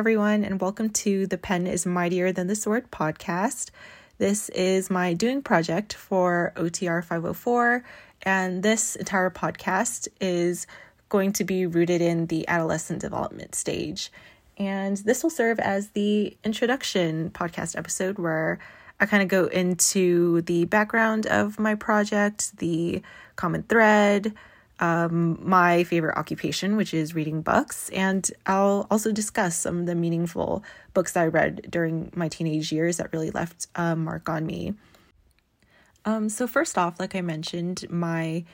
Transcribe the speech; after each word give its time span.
everyone, 0.00 0.46
and 0.46 0.62
welcome 0.62 0.88
to 0.88 1.26
the 1.26 1.36
Pen 1.36 1.66
is 1.66 1.84
Mightier 1.84 2.32
Than 2.32 2.46
the 2.46 2.54
Sword 2.54 2.90
podcast. 2.90 3.68
This 4.16 4.48
is 4.48 4.88
my 4.88 5.12
doing 5.12 5.42
project 5.42 5.92
for 5.92 6.54
OTR 6.56 7.04
504, 7.04 7.84
and 8.22 8.62
this 8.62 8.96
entire 8.96 9.28
podcast 9.28 10.08
is 10.18 10.66
going 11.10 11.34
to 11.34 11.44
be 11.44 11.66
rooted 11.66 12.00
in 12.00 12.28
the 12.28 12.48
adolescent 12.48 13.02
development 13.02 13.54
stage. 13.54 14.10
And 14.56 14.96
this 14.96 15.22
will 15.22 15.28
serve 15.28 15.60
as 15.60 15.90
the 15.90 16.34
introduction 16.44 17.28
podcast 17.28 17.76
episode 17.76 18.18
where 18.18 18.58
I 19.00 19.04
kind 19.04 19.22
of 19.22 19.28
go 19.28 19.48
into 19.48 20.40
the 20.40 20.64
background 20.64 21.26
of 21.26 21.58
my 21.58 21.74
project, 21.74 22.56
the 22.56 23.02
common 23.36 23.64
thread, 23.64 24.32
um, 24.80 25.38
my 25.42 25.84
favorite 25.84 26.16
occupation, 26.16 26.76
which 26.76 26.94
is 26.94 27.14
reading 27.14 27.42
books, 27.42 27.90
and 27.90 28.28
I'll 28.46 28.86
also 28.90 29.12
discuss 29.12 29.56
some 29.56 29.80
of 29.80 29.86
the 29.86 29.94
meaningful 29.94 30.64
books 30.94 31.12
that 31.12 31.22
I 31.22 31.26
read 31.26 31.66
during 31.70 32.10
my 32.16 32.28
teenage 32.28 32.72
years 32.72 32.96
that 32.96 33.12
really 33.12 33.30
left 33.30 33.66
a 33.74 33.94
mark 33.94 34.28
on 34.30 34.46
me. 34.46 34.74
Um, 36.06 36.30
so, 36.30 36.46
first 36.46 36.78
off, 36.78 36.98
like 36.98 37.14
I 37.14 37.20
mentioned, 37.20 37.84
my 37.90 38.44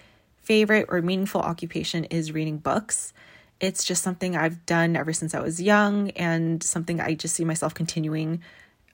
favorite 0.42 0.86
or 0.88 1.00
meaningful 1.00 1.40
occupation 1.40 2.04
is 2.04 2.32
reading 2.32 2.58
books. 2.58 3.12
It's 3.60 3.84
just 3.84 4.02
something 4.02 4.36
I've 4.36 4.66
done 4.66 4.96
ever 4.96 5.12
since 5.12 5.32
I 5.32 5.40
was 5.40 5.62
young, 5.62 6.10
and 6.10 6.60
something 6.60 7.00
I 7.00 7.14
just 7.14 7.36
see 7.36 7.44
myself 7.44 7.72
continuing 7.72 8.42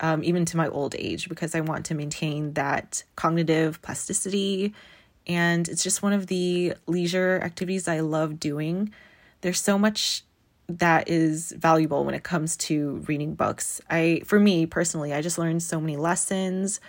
um, 0.01 0.23
even 0.23 0.45
to 0.47 0.57
my 0.59 0.69
old 0.69 0.95
age 0.99 1.31
because 1.31 1.55
I 1.55 1.61
want 1.61 1.87
to 1.87 1.95
maintain 1.95 2.53
that 2.55 3.05
cognitive 3.17 3.81
plasticity 3.81 4.75
and 5.27 5.69
it's 5.69 5.83
just 5.83 6.03
one 6.03 6.13
of 6.13 6.27
the 6.27 6.75
leisure 6.87 7.41
activities 7.43 7.89
I 7.89 8.01
love 8.01 8.41
doing. 8.41 8.93
There's 9.41 9.61
so 9.61 9.79
much 9.79 10.25
that 10.69 11.09
is 11.09 11.53
valuable 11.53 12.05
when 12.05 12.15
it 12.15 12.23
comes 12.23 12.57
to 12.57 13.03
reading 13.07 13.35
books. 13.35 13.81
I 13.91 14.23
for 14.25 14.39
me 14.39 14.67
personally, 14.67 15.13
I 15.13 15.21
just 15.21 15.39
learned 15.39 15.63
so 15.63 15.81
many 15.81 15.97
lessons. 15.97 16.81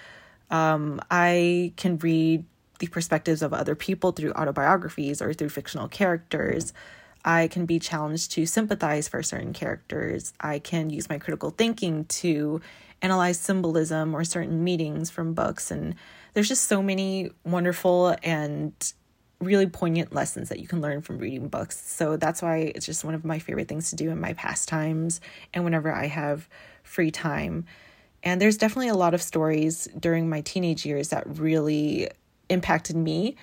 Um, 0.50 1.02
I 1.10 1.74
can 1.78 1.98
read 1.98 2.46
the 2.80 2.88
perspectives 2.88 3.42
of 3.42 3.54
other 3.54 3.76
people 3.76 4.12
through 4.12 4.34
autobiographies 4.34 5.22
or 5.22 5.34
through 5.34 5.50
fictional 5.50 5.88
characters. 5.88 6.74
I 7.26 7.48
can 7.48 7.66
be 7.66 7.80
challenged 7.80 8.32
to 8.34 8.46
sympathize 8.46 9.08
for 9.08 9.24
certain 9.24 9.54
characters. 9.54 10.34
I 10.40 10.60
can 10.60 10.90
use 10.90 11.10
my 11.10 11.18
critical 11.18 11.52
thinking 11.52 12.06
to 12.06 12.62
analyze 13.02 13.40
symbolism 13.40 14.14
or 14.16 14.24
certain 14.24 14.64
meanings 14.64 15.10
from 15.10 15.34
books 15.34 15.72
and 15.72 15.96
there's 16.34 16.48
just 16.48 16.64
so 16.64 16.82
many 16.82 17.32
wonderful 17.44 18.16
and 18.24 18.74
really 19.40 19.68
poignant 19.68 20.14
lessons 20.14 20.50
that 20.50 20.60
you 20.60 20.68
can 20.68 20.82
learn 20.82 21.02
from 21.02 21.18
reading 21.18 21.48
books. 21.48 21.80
So 21.80 22.18
that's 22.18 22.42
why 22.42 22.72
it's 22.76 22.86
just 22.86 23.04
one 23.04 23.14
of 23.14 23.26
my 23.26 23.40
favorite 23.40 23.68
things 23.68 23.90
to 23.90 23.96
do 23.96 24.10
in 24.10 24.20
my 24.20 24.34
pastimes 24.34 25.22
and 25.54 25.64
whenever 25.64 25.92
I 25.92 26.08
have 26.08 26.48
free 26.84 27.12
time. 27.12 27.66
And 28.24 28.42
there's 28.42 28.58
definitely 28.58 28.88
a 28.88 28.96
lot 28.96 29.14
of 29.14 29.22
stories 29.22 29.88
during 30.00 30.30
my 30.30 30.42
teenage 30.42 30.86
years 30.86 31.10
that 31.10 31.24
really 31.40 32.10
impacted 32.50 32.96
me. 32.96 33.36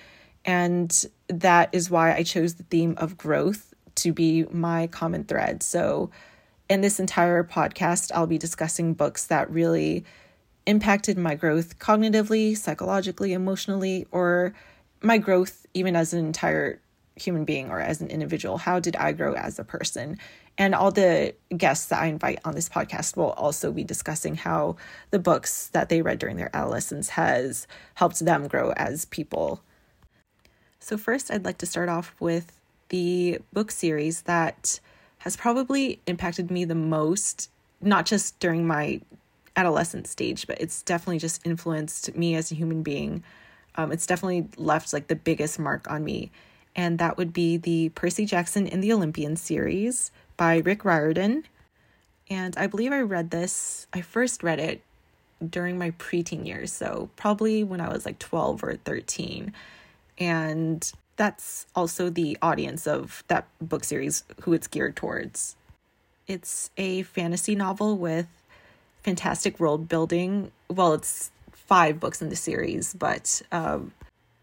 And 0.43 1.05
that 1.27 1.69
is 1.71 1.89
why 1.89 2.15
I 2.15 2.23
chose 2.23 2.55
the 2.55 2.63
theme 2.63 2.95
of 2.97 3.17
growth 3.17 3.73
to 3.95 4.11
be 4.11 4.45
my 4.45 4.87
common 4.87 5.23
thread. 5.23 5.61
So, 5.61 6.09
in 6.69 6.79
this 6.79 7.01
entire 7.01 7.43
podcast, 7.43 8.11
I'll 8.15 8.27
be 8.27 8.37
discussing 8.37 8.93
books 8.93 9.25
that 9.25 9.51
really 9.51 10.05
impacted 10.65 11.17
my 11.17 11.35
growth 11.35 11.79
cognitively, 11.79 12.55
psychologically, 12.55 13.33
emotionally, 13.33 14.07
or 14.11 14.53
my 15.01 15.17
growth 15.17 15.65
even 15.73 15.95
as 15.95 16.13
an 16.13 16.25
entire 16.25 16.79
human 17.15 17.45
being 17.45 17.69
or 17.69 17.79
as 17.79 18.01
an 18.01 18.07
individual. 18.07 18.57
How 18.57 18.79
did 18.79 18.95
I 18.95 19.11
grow 19.11 19.33
as 19.33 19.59
a 19.59 19.63
person? 19.63 20.17
And 20.57 20.75
all 20.75 20.91
the 20.91 21.33
guests 21.55 21.87
that 21.87 22.01
I 22.01 22.07
invite 22.07 22.39
on 22.45 22.55
this 22.55 22.69
podcast 22.69 23.15
will 23.15 23.31
also 23.31 23.71
be 23.71 23.83
discussing 23.83 24.35
how 24.35 24.75
the 25.09 25.19
books 25.19 25.67
that 25.69 25.89
they 25.89 26.01
read 26.01 26.19
during 26.19 26.37
their 26.37 26.55
adolescence 26.55 27.09
has 27.09 27.67
helped 27.95 28.19
them 28.19 28.47
grow 28.47 28.71
as 28.73 29.05
people. 29.05 29.61
So, 30.79 30.97
first, 30.97 31.31
I'd 31.31 31.45
like 31.45 31.57
to 31.59 31.65
start 31.65 31.89
off 31.89 32.15
with 32.19 32.59
the 32.89 33.39
book 33.53 33.71
series 33.71 34.23
that 34.23 34.79
has 35.19 35.37
probably 35.37 36.01
impacted 36.07 36.49
me 36.51 36.65
the 36.65 36.75
most, 36.75 37.49
not 37.79 38.05
just 38.05 38.39
during 38.39 38.65
my 38.65 39.01
adolescent 39.55 40.07
stage, 40.07 40.47
but 40.47 40.59
it's 40.61 40.81
definitely 40.81 41.19
just 41.19 41.45
influenced 41.45 42.15
me 42.15 42.35
as 42.35 42.51
a 42.51 42.55
human 42.55 42.83
being. 42.83 43.23
Um, 43.75 43.91
it's 43.91 44.05
definitely 44.05 44.47
left 44.57 44.93
like 44.93 45.07
the 45.07 45.15
biggest 45.15 45.59
mark 45.59 45.89
on 45.89 46.03
me. 46.03 46.31
And 46.75 46.99
that 46.99 47.17
would 47.17 47.33
be 47.33 47.57
the 47.57 47.89
Percy 47.89 48.25
Jackson 48.25 48.65
in 48.67 48.81
the 48.81 48.93
Olympian 48.93 49.35
series 49.35 50.11
by 50.37 50.57
Rick 50.57 50.85
Riordan. 50.85 51.43
And 52.29 52.55
I 52.57 52.67
believe 52.67 52.93
I 52.93 53.01
read 53.01 53.31
this, 53.31 53.87
I 53.93 54.01
first 54.01 54.41
read 54.41 54.59
it 54.59 54.81
during 55.47 55.77
my 55.77 55.91
preteen 55.91 56.45
years. 56.45 56.71
So 56.71 57.09
probably 57.15 57.63
when 57.63 57.81
I 57.81 57.91
was 57.91 58.05
like 58.05 58.19
12 58.19 58.63
or 58.63 58.75
13. 58.77 59.53
And 60.17 60.91
that's 61.17 61.65
also 61.75 62.09
the 62.09 62.37
audience 62.41 62.87
of 62.87 63.23
that 63.27 63.47
book 63.59 63.83
series, 63.83 64.23
who 64.41 64.53
it's 64.53 64.67
geared 64.67 64.95
towards. 64.95 65.55
It's 66.27 66.69
a 66.77 67.03
fantasy 67.03 67.55
novel 67.55 67.97
with 67.97 68.27
fantastic 69.03 69.59
world 69.59 69.87
building. 69.87 70.51
Well, 70.69 70.93
it's 70.93 71.31
five 71.51 71.99
books 71.99 72.21
in 72.21 72.29
the 72.29 72.35
series, 72.35 72.93
but 72.93 73.41
um, 73.51 73.93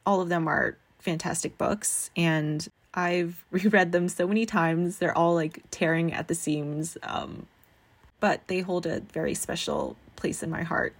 all 0.07 0.21
of 0.21 0.29
them 0.29 0.49
are 0.49 0.77
fantastic 0.99 1.59
books. 1.59 2.11
And 2.17 2.67
I've 2.95 3.45
reread 3.51 3.93
them 3.93 4.09
so 4.09 4.27
many 4.27 4.47
times. 4.47 4.99
They're 4.99 5.17
all 5.17 5.35
like 5.35 5.63
tearing 5.71 6.13
at 6.13 6.29
the 6.29 6.35
seams, 6.35 6.97
um, 7.03 7.47
but 8.21 8.47
they 8.49 8.61
hold 8.61 8.87
a 8.87 9.01
very 9.01 9.35
special 9.35 9.97
place 10.17 10.43
in 10.43 10.51
my 10.51 10.63
heart. 10.63 10.95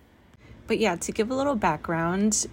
But 0.67 0.79
yeah, 0.79 0.97
to 0.97 1.13
give 1.13 1.31
a 1.31 1.35
little 1.35 1.57
background, 1.57 2.47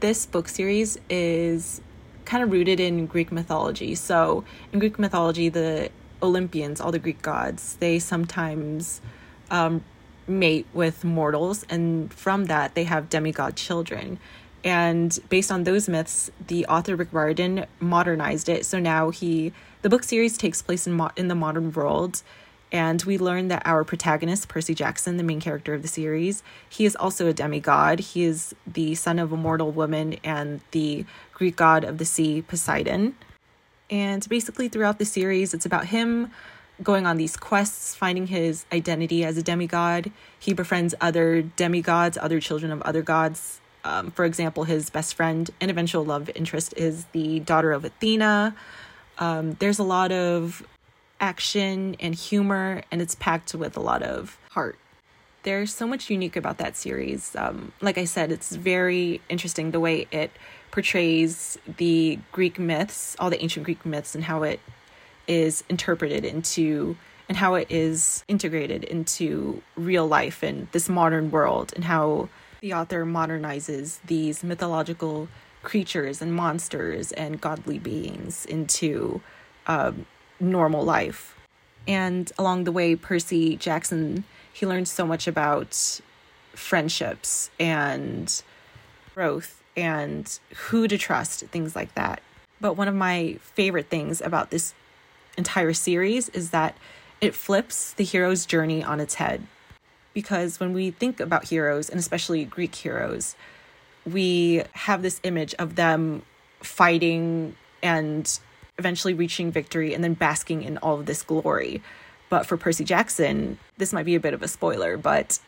this 0.00 0.26
book 0.26 0.48
series 0.48 0.98
is 1.08 1.80
kind 2.24 2.42
of 2.42 2.50
rooted 2.50 2.80
in 2.80 3.06
Greek 3.06 3.30
mythology. 3.30 3.94
So, 3.94 4.44
in 4.72 4.80
Greek 4.80 4.98
mythology, 4.98 5.48
the 5.48 5.90
Olympians, 6.22 6.80
all 6.80 6.90
the 6.90 6.98
Greek 6.98 7.22
gods, 7.22 7.76
they 7.76 7.98
sometimes 8.00 9.00
um, 9.50 9.84
mate 10.26 10.66
with 10.72 11.04
mortals, 11.04 11.64
and 11.68 12.12
from 12.12 12.46
that, 12.46 12.74
they 12.74 12.84
have 12.84 13.08
demigod 13.08 13.56
children. 13.56 14.18
And 14.64 15.16
based 15.28 15.52
on 15.52 15.64
those 15.64 15.88
myths, 15.88 16.30
the 16.46 16.66
author 16.66 16.96
Rick 16.96 17.08
Riordan 17.12 17.66
modernized 17.78 18.48
it. 18.48 18.66
So 18.66 18.80
now 18.80 19.10
he, 19.10 19.52
the 19.82 19.88
book 19.88 20.02
series 20.02 20.36
takes 20.36 20.60
place 20.60 20.86
in 20.86 20.94
mo- 20.94 21.12
in 21.16 21.28
the 21.28 21.34
modern 21.34 21.72
world, 21.72 22.22
and 22.72 23.00
we 23.04 23.16
learn 23.16 23.48
that 23.48 23.62
our 23.64 23.84
protagonist, 23.84 24.48
Percy 24.48 24.74
Jackson, 24.74 25.18
the 25.18 25.22
main 25.22 25.40
character 25.40 25.72
of 25.72 25.82
the 25.82 25.88
series, 25.88 26.42
he 26.68 26.84
is 26.84 26.96
also 26.96 27.28
a 27.28 27.32
demigod. 27.32 28.00
He 28.00 28.24
is 28.24 28.54
the 28.66 28.96
son 28.96 29.18
of 29.18 29.32
a 29.32 29.36
mortal 29.36 29.70
woman 29.70 30.16
and 30.24 30.60
the 30.72 31.04
Greek 31.32 31.56
god 31.56 31.84
of 31.84 31.98
the 31.98 32.04
sea, 32.04 32.42
Poseidon. 32.42 33.14
And 33.88 34.28
basically, 34.28 34.68
throughout 34.68 34.98
the 34.98 35.04
series, 35.04 35.54
it's 35.54 35.64
about 35.64 35.86
him 35.86 36.32
going 36.82 37.06
on 37.06 37.16
these 37.16 37.36
quests, 37.36 37.94
finding 37.94 38.26
his 38.26 38.66
identity 38.72 39.24
as 39.24 39.36
a 39.36 39.42
demigod. 39.42 40.10
He 40.38 40.52
befriends 40.52 40.94
other 41.00 41.42
demigods, 41.42 42.18
other 42.20 42.40
children 42.40 42.70
of 42.72 42.82
other 42.82 43.02
gods. 43.02 43.60
Um, 43.84 44.10
for 44.10 44.24
example, 44.24 44.64
his 44.64 44.90
best 44.90 45.14
friend 45.14 45.50
and 45.60 45.70
eventual 45.70 46.04
love 46.04 46.30
interest 46.34 46.74
is 46.76 47.06
the 47.12 47.40
daughter 47.40 47.72
of 47.72 47.84
Athena. 47.84 48.54
Um, 49.18 49.52
there's 49.54 49.78
a 49.78 49.84
lot 49.84 50.12
of 50.12 50.66
action 51.20 51.96
and 52.00 52.14
humor, 52.14 52.82
and 52.90 53.00
it's 53.00 53.14
packed 53.14 53.54
with 53.54 53.76
a 53.76 53.80
lot 53.80 54.02
of 54.02 54.38
heart. 54.50 54.78
There's 55.44 55.72
so 55.72 55.86
much 55.86 56.10
unique 56.10 56.36
about 56.36 56.58
that 56.58 56.76
series. 56.76 57.34
Um, 57.36 57.72
like 57.80 57.96
I 57.96 58.04
said, 58.04 58.32
it's 58.32 58.54
very 58.54 59.20
interesting 59.28 59.70
the 59.70 59.80
way 59.80 60.08
it 60.10 60.32
portrays 60.72 61.56
the 61.78 62.18
Greek 62.32 62.58
myths, 62.58 63.16
all 63.18 63.30
the 63.30 63.40
ancient 63.40 63.64
Greek 63.64 63.86
myths, 63.86 64.14
and 64.14 64.24
how 64.24 64.42
it 64.42 64.60
is 65.26 65.64
interpreted 65.68 66.24
into 66.24 66.96
and 67.28 67.36
how 67.36 67.54
it 67.54 67.66
is 67.70 68.24
integrated 68.28 68.84
into 68.84 69.62
real 69.76 70.06
life 70.06 70.42
and 70.42 70.68
this 70.72 70.88
modern 70.88 71.30
world 71.30 71.72
and 71.74 71.84
how 71.84 72.28
the 72.60 72.72
author 72.72 73.04
modernizes 73.04 73.98
these 74.06 74.44
mythological 74.44 75.28
creatures 75.62 76.22
and 76.22 76.32
monsters 76.34 77.10
and 77.12 77.40
godly 77.40 77.78
beings 77.78 78.44
into 78.46 79.20
um, 79.66 80.06
normal 80.38 80.84
life. 80.84 81.36
And 81.88 82.30
along 82.38 82.64
the 82.64 82.72
way, 82.72 82.94
Percy 82.96 83.56
Jackson, 83.56 84.24
he 84.52 84.66
learns 84.66 84.90
so 84.90 85.06
much 85.06 85.26
about 85.26 86.00
friendships 86.52 87.50
and 87.58 88.42
growth 89.14 89.62
and 89.76 90.38
who 90.54 90.88
to 90.88 90.96
trust, 90.96 91.40
things 91.46 91.76
like 91.76 91.94
that. 91.94 92.20
But 92.60 92.74
one 92.74 92.88
of 92.88 92.94
my 92.94 93.38
favorite 93.40 93.88
things 93.90 94.20
about 94.20 94.50
this 94.50 94.72
entire 95.36 95.72
series 95.72 96.28
is 96.30 96.50
that 96.50 96.76
it 97.20 97.34
flips 97.34 97.92
the 97.94 98.04
hero's 98.04 98.46
journey 98.46 98.82
on 98.82 99.00
its 99.00 99.14
head. 99.14 99.46
Because 100.12 100.58
when 100.60 100.72
we 100.72 100.90
think 100.90 101.20
about 101.20 101.48
heroes, 101.48 101.90
and 101.90 101.98
especially 101.98 102.44
Greek 102.44 102.74
heroes, 102.74 103.36
we 104.06 104.62
have 104.72 105.02
this 105.02 105.20
image 105.24 105.54
of 105.54 105.76
them 105.76 106.22
fighting 106.60 107.56
and 107.82 108.38
eventually 108.78 109.14
reaching 109.14 109.50
victory 109.50 109.94
and 109.94 110.02
then 110.02 110.14
basking 110.14 110.62
in 110.62 110.78
all 110.78 110.98
of 110.98 111.06
this 111.06 111.22
glory. 111.22 111.82
But 112.28 112.46
for 112.46 112.56
Percy 112.56 112.84
Jackson, 112.84 113.58
this 113.76 113.92
might 113.92 114.06
be 114.06 114.14
a 114.14 114.20
bit 114.20 114.34
of 114.34 114.42
a 114.42 114.48
spoiler, 114.48 114.96
but 114.96 115.38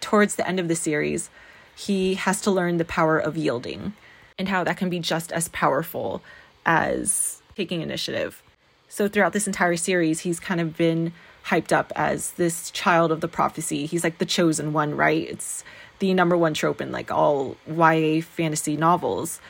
towards 0.00 0.36
the 0.36 0.46
end 0.46 0.60
of 0.60 0.68
the 0.68 0.76
series, 0.76 1.30
he 1.76 2.14
has 2.14 2.40
to 2.42 2.50
learn 2.50 2.76
the 2.76 2.84
power 2.84 3.18
of 3.18 3.36
yielding 3.36 3.94
and 4.38 4.48
how 4.48 4.64
that 4.64 4.76
can 4.76 4.88
be 4.88 5.00
just 5.00 5.32
as 5.32 5.48
powerful 5.48 6.22
as 6.64 7.42
taking 7.56 7.80
initiative. 7.80 8.42
So 8.88 9.06
throughout 9.06 9.32
this 9.34 9.46
entire 9.46 9.76
series, 9.76 10.20
he's 10.20 10.40
kind 10.40 10.60
of 10.60 10.76
been 10.76 11.12
hyped 11.46 11.72
up 11.72 11.92
as 11.94 12.32
this 12.32 12.70
child 12.70 13.12
of 13.12 13.20
the 13.20 13.28
prophecy. 13.28 13.86
He's 13.86 14.02
like 14.02 14.18
the 14.18 14.26
chosen 14.26 14.72
one, 14.72 14.96
right? 14.96 15.28
It's 15.28 15.62
the 15.98 16.12
number 16.14 16.36
one 16.36 16.54
trope 16.54 16.80
in 16.80 16.90
like 16.90 17.10
all 17.10 17.56
YA 17.66 18.22
fantasy 18.22 18.76
novels. 18.76 19.40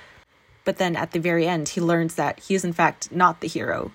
But 0.65 0.77
then 0.77 0.97
at 0.97 1.13
the 1.13 1.21
very 1.21 1.47
end, 1.47 1.71
he 1.71 1.81
learns 1.81 2.17
that 2.17 2.41
he 2.41 2.55
is 2.55 2.65
in 2.65 2.73
fact 2.73 3.13
not 3.13 3.41
the 3.41 3.49
hero. 3.49 3.93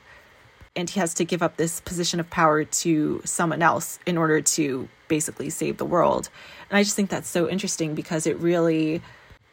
And 0.76 0.90
he 0.90 1.00
has 1.00 1.14
to 1.16 1.26
give 1.26 1.44
up 1.44 1.58
this 1.58 1.82
position 1.82 2.20
of 2.20 2.30
power 2.30 2.64
to 2.64 3.22
someone 3.26 3.62
else 3.62 4.00
in 4.08 4.18
order 4.18 4.42
to 4.42 4.90
basically 5.08 5.50
save 5.52 5.78
the 5.78 5.86
world. 5.86 6.30
And 6.70 6.78
I 6.78 6.84
just 6.84 6.96
think 6.96 7.10
that's 7.10 7.30
so 7.30 7.48
interesting 7.48 7.94
because 7.94 8.26
it 8.26 8.40
really 8.40 9.02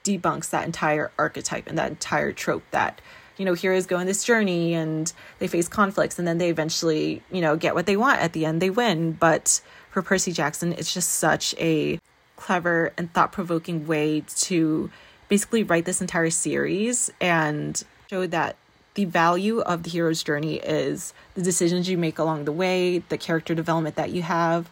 debunks 0.03 0.49
that 0.51 0.65
entire 0.65 1.11
archetype 1.19 1.67
and 1.67 1.77
that 1.79 1.91
entire 1.91 2.33
trope 2.33 2.63
that 2.71 3.03
you 3.41 3.47
know 3.47 3.55
heroes 3.55 3.87
go 3.87 3.97
on 3.97 4.05
this 4.05 4.23
journey 4.23 4.75
and 4.75 5.15
they 5.39 5.49
face 5.49 5.67
conflicts 5.67 6.19
and 6.19 6.29
then 6.29 6.37
they 6.37 6.51
eventually 6.51 7.23
you 7.33 7.41
know 7.41 7.57
get 7.57 7.75
what 7.75 7.87
they 7.87 7.97
want. 7.97 8.21
At 8.21 8.35
the 8.35 8.45
end 8.45 8.61
they 8.61 8.69
win. 8.69 9.13
But 9.13 9.63
for 9.91 10.03
percy 10.03 10.31
jackson 10.31 10.75
it's 10.75 10.93
just 10.93 11.13
such 11.13 11.55
a 11.59 11.99
clever 12.37 12.93
and 12.99 13.13
thought-provoking 13.15 13.87
way 13.87 14.23
to 14.37 14.91
basically 15.31 15.63
write 15.63 15.87
this 15.87 16.03
entire 16.03 16.29
series 16.29 17.11
and 17.19 17.83
show 18.11 18.27
that 18.27 18.57
the 18.95 19.07
value 19.07 19.61
of 19.61 19.85
the 19.85 19.91
hero's 19.91 20.23
journey 20.23 20.57
is 20.57 21.15
the 21.35 21.43
decisions 21.43 21.89
you 21.89 21.97
make 21.97 22.19
along 22.19 22.45
the 22.45 22.53
way 22.53 22.99
the 23.09 23.17
character 23.17 23.55
development 23.55 23.97
that 23.97 24.11
you 24.11 24.21
have. 24.21 24.69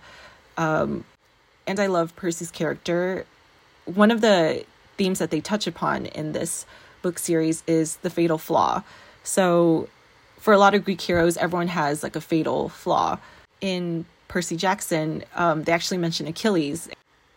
Um, 0.59 1.05
and 1.67 1.81
i 1.81 1.87
love 1.87 2.15
percy's 2.17 2.51
character. 2.51 3.25
One 3.87 4.11
of 4.11 4.21
the 4.21 4.65
themes 4.99 5.21
that 5.21 5.31
they 5.31 5.41
touch 5.41 5.67
upon 5.67 6.07
in 6.07 6.33
this 6.33 6.67
book 7.03 7.19
series 7.19 7.63
is 7.67 7.97
the 7.97 8.11
fatal 8.11 8.39
flaw. 8.39 8.83
So, 9.23 9.89
for 10.39 10.53
a 10.53 10.59
lot 10.59 10.75
of 10.75 10.85
Greek 10.85 11.01
heroes, 11.01 11.37
everyone 11.37 11.69
has 11.69 12.03
like 12.03 12.17
a 12.17 12.21
fatal 12.21 12.69
flaw. 12.69 13.19
In 13.61 14.05
Percy 14.29 14.57
Jackson, 14.57 15.25
um, 15.35 15.65
they 15.65 15.73
actually 15.73 15.99
mention 15.99 16.27
Achilles, 16.27 16.89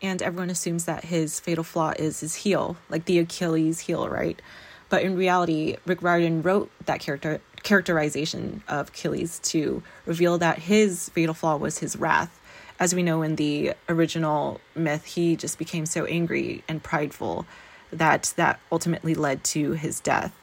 and 0.01 0.21
everyone 0.21 0.49
assumes 0.49 0.85
that 0.85 1.05
his 1.05 1.39
fatal 1.39 1.63
flaw 1.63 1.93
is 1.97 2.19
his 2.19 2.35
heel, 2.35 2.77
like 2.89 3.05
the 3.05 3.19
Achilles 3.19 3.79
heel, 3.79 4.07
right? 4.07 4.41
But 4.89 5.03
in 5.03 5.15
reality, 5.15 5.77
Rick 5.85 6.01
Riordan 6.01 6.41
wrote 6.41 6.69
that 6.85 6.99
character 6.99 7.41
characterization 7.63 8.63
of 8.67 8.89
Achilles 8.89 9.39
to 9.39 9.83
reveal 10.05 10.39
that 10.39 10.57
his 10.59 11.09
fatal 11.09 11.35
flaw 11.35 11.57
was 11.57 11.77
his 11.77 11.95
wrath 11.95 12.41
as 12.81 12.95
we 12.95 13.03
know 13.03 13.21
in 13.21 13.35
the 13.35 13.73
original 13.87 14.59
myth, 14.73 15.05
he 15.05 15.35
just 15.35 15.59
became 15.59 15.85
so 15.85 16.05
angry 16.05 16.63
and 16.67 16.81
prideful 16.81 17.45
that 17.91 18.33
that 18.37 18.59
ultimately 18.71 19.15
led 19.15 19.43
to 19.43 19.73
his 19.73 19.99
death. 19.99 20.33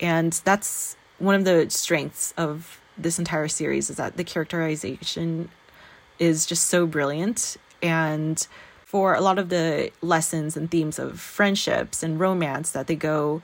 And 0.00 0.32
that's 0.44 0.96
one 1.18 1.34
of 1.34 1.44
the 1.44 1.70
strengths 1.70 2.32
of 2.36 2.80
this 2.98 3.18
entire 3.18 3.48
series 3.48 3.90
is 3.90 3.96
that 3.96 4.16
the 4.16 4.24
characterization 4.24 5.50
is 6.18 6.46
just 6.46 6.66
so 6.66 6.86
brilliant 6.86 7.56
and 7.82 8.46
for 8.84 9.14
a 9.14 9.20
lot 9.20 9.38
of 9.38 9.48
the 9.48 9.90
lessons 10.00 10.56
and 10.56 10.70
themes 10.70 10.98
of 10.98 11.20
friendships 11.20 12.02
and 12.02 12.20
romance 12.20 12.70
that 12.70 12.86
they 12.86 12.94
go 12.94 13.42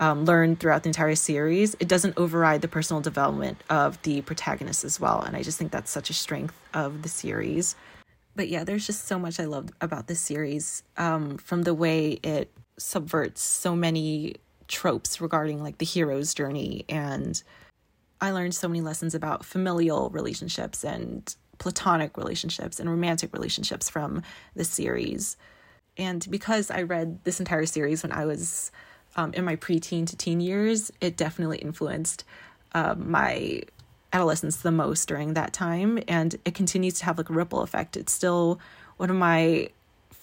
um, 0.00 0.24
learn 0.24 0.56
throughout 0.56 0.82
the 0.82 0.88
entire 0.88 1.14
series, 1.14 1.76
it 1.78 1.86
doesn't 1.86 2.16
override 2.16 2.60
the 2.60 2.68
personal 2.68 3.00
development 3.00 3.62
of 3.70 4.00
the 4.02 4.22
protagonist 4.22 4.82
as 4.82 4.98
well. 4.98 5.22
And 5.22 5.36
I 5.36 5.42
just 5.42 5.58
think 5.58 5.70
that's 5.70 5.90
such 5.90 6.10
a 6.10 6.14
strength 6.14 6.58
of 6.74 7.02
the 7.02 7.08
series. 7.08 7.76
But 8.34 8.48
yeah, 8.48 8.64
there's 8.64 8.86
just 8.86 9.06
so 9.06 9.18
much 9.18 9.38
I 9.38 9.44
love 9.44 9.70
about 9.80 10.06
this 10.06 10.20
series 10.20 10.82
um, 10.96 11.36
from 11.38 11.62
the 11.62 11.74
way 11.74 12.18
it 12.22 12.50
subverts 12.80 13.42
so 13.42 13.76
many 13.76 14.36
tropes 14.68 15.20
regarding 15.20 15.62
like 15.62 15.78
the 15.78 15.84
hero's 15.84 16.32
journey. 16.34 16.84
And 16.88 17.42
I 18.20 18.30
learned 18.30 18.54
so 18.54 18.68
many 18.68 18.80
lessons 18.80 19.14
about 19.14 19.44
familial 19.44 20.10
relationships 20.10 20.84
and 20.84 21.34
platonic 21.58 22.16
relationships 22.16 22.80
and 22.80 22.88
romantic 22.88 23.32
relationships 23.32 23.88
from 23.88 24.22
the 24.54 24.64
series. 24.64 25.36
And 25.96 26.26
because 26.30 26.70
I 26.70 26.82
read 26.82 27.22
this 27.24 27.40
entire 27.40 27.66
series 27.66 28.02
when 28.02 28.12
I 28.12 28.24
was 28.24 28.70
um, 29.16 29.32
in 29.34 29.44
my 29.44 29.56
preteen 29.56 30.06
to 30.06 30.16
teen 30.16 30.40
years, 30.40 30.90
it 31.00 31.16
definitely 31.16 31.58
influenced 31.58 32.24
uh, 32.72 32.94
my 32.96 33.62
adolescence 34.12 34.56
the 34.56 34.70
most 34.70 35.06
during 35.08 35.34
that 35.34 35.52
time. 35.52 35.98
And 36.08 36.36
it 36.44 36.54
continues 36.54 36.94
to 37.00 37.04
have 37.04 37.18
like 37.18 37.28
a 37.28 37.34
ripple 37.34 37.60
effect. 37.60 37.96
It's 37.96 38.12
still 38.12 38.60
one 38.96 39.10
of 39.10 39.16
my 39.16 39.70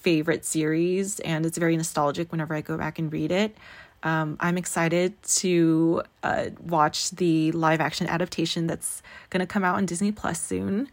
favorite 0.00 0.44
series, 0.44 1.20
and 1.20 1.44
it's 1.44 1.58
very 1.58 1.76
nostalgic 1.76 2.30
whenever 2.30 2.54
I 2.54 2.60
go 2.60 2.76
back 2.76 2.98
and 2.98 3.12
read 3.12 3.32
it. 3.32 3.56
Um, 4.02 4.36
I'm 4.40 4.56
excited 4.56 5.20
to 5.22 6.02
uh, 6.22 6.46
watch 6.64 7.10
the 7.10 7.50
live 7.52 7.80
action 7.80 8.06
adaptation 8.06 8.66
that's 8.66 9.02
going 9.30 9.40
to 9.40 9.46
come 9.46 9.64
out 9.64 9.76
on 9.76 9.86
Disney 9.86 10.12
Plus 10.12 10.40
soon. 10.40 10.88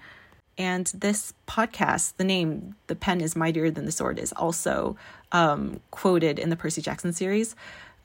And 0.57 0.88
this 0.88 1.34
podcast, 1.48 2.13
the 2.18 2.24
name 2.24 2.75
"The 2.88 2.96
Pen 2.96 3.22
is 3.22 3.36
Mightier 3.36 3.69
Than 3.69 3.86
the 3.86 3.92
Sword," 3.92 4.18
is 4.18 4.31
also 4.34 4.96
um, 5.31 5.81
quoted 5.92 6.40
in 6.40 6.50
the 6.50 6.56
Percy 6.56 6.81
Jackson 6.81 7.13
series. 7.13 7.56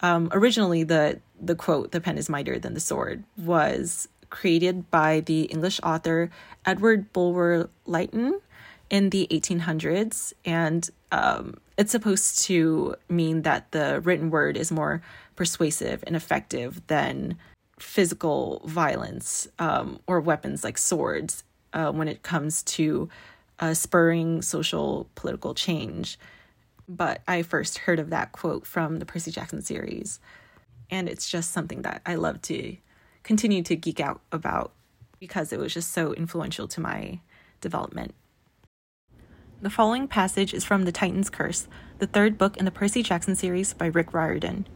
Um, 0.00 0.28
originally, 0.32 0.82
the 0.82 1.20
the 1.40 1.54
quote 1.54 1.92
"The 1.92 2.00
pen 2.00 2.18
is 2.18 2.28
mightier 2.28 2.58
than 2.58 2.74
the 2.74 2.80
sword" 2.80 3.24
was 3.36 4.08
created 4.30 4.90
by 4.90 5.20
the 5.20 5.42
English 5.42 5.80
author 5.82 6.30
Edward 6.64 7.12
Bulwer 7.12 7.68
Lytton 7.86 8.40
in 8.90 9.10
the 9.10 9.26
1800s, 9.30 10.32
and 10.44 10.90
um, 11.12 11.56
it's 11.78 11.92
supposed 11.92 12.42
to 12.44 12.96
mean 13.08 13.42
that 13.42 13.70
the 13.72 14.00
written 14.00 14.30
word 14.30 14.56
is 14.56 14.70
more 14.70 15.02
persuasive 15.36 16.04
and 16.06 16.16
effective 16.16 16.82
than 16.88 17.38
physical 17.78 18.60
violence 18.66 19.48
um, 19.58 20.00
or 20.06 20.20
weapons 20.20 20.62
like 20.62 20.76
swords 20.76 21.44
uh, 21.72 21.90
when 21.90 22.08
it 22.08 22.22
comes 22.22 22.62
to 22.64 23.08
uh, 23.60 23.72
spurring 23.72 24.42
social 24.42 25.08
political 25.14 25.54
change 25.54 26.18
but 26.90 27.22
I 27.28 27.42
first 27.42 27.78
heard 27.78 28.00
of 28.00 28.10
that 28.10 28.32
quote 28.32 28.66
from 28.66 28.98
the 28.98 29.06
Percy 29.06 29.30
Jackson 29.30 29.62
series. 29.62 30.18
And 30.90 31.08
it's 31.08 31.30
just 31.30 31.52
something 31.52 31.82
that 31.82 32.02
I 32.04 32.16
love 32.16 32.42
to 32.42 32.76
continue 33.22 33.62
to 33.62 33.76
geek 33.76 34.00
out 34.00 34.20
about 34.32 34.72
because 35.20 35.52
it 35.52 35.60
was 35.60 35.72
just 35.72 35.92
so 35.92 36.12
influential 36.14 36.66
to 36.66 36.80
my 36.80 37.20
development. 37.60 38.12
The 39.62 39.68
following 39.68 40.08
passage 40.08 40.54
is 40.54 40.64
from 40.64 40.86
The 40.86 40.92
Titan's 40.92 41.28
Curse, 41.28 41.68
the 41.98 42.06
third 42.06 42.38
book 42.38 42.56
in 42.56 42.64
the 42.64 42.70
Percy 42.70 43.02
Jackson 43.02 43.36
series 43.36 43.74
by 43.74 43.88
Rick 43.88 44.14
Riordan. 44.14 44.66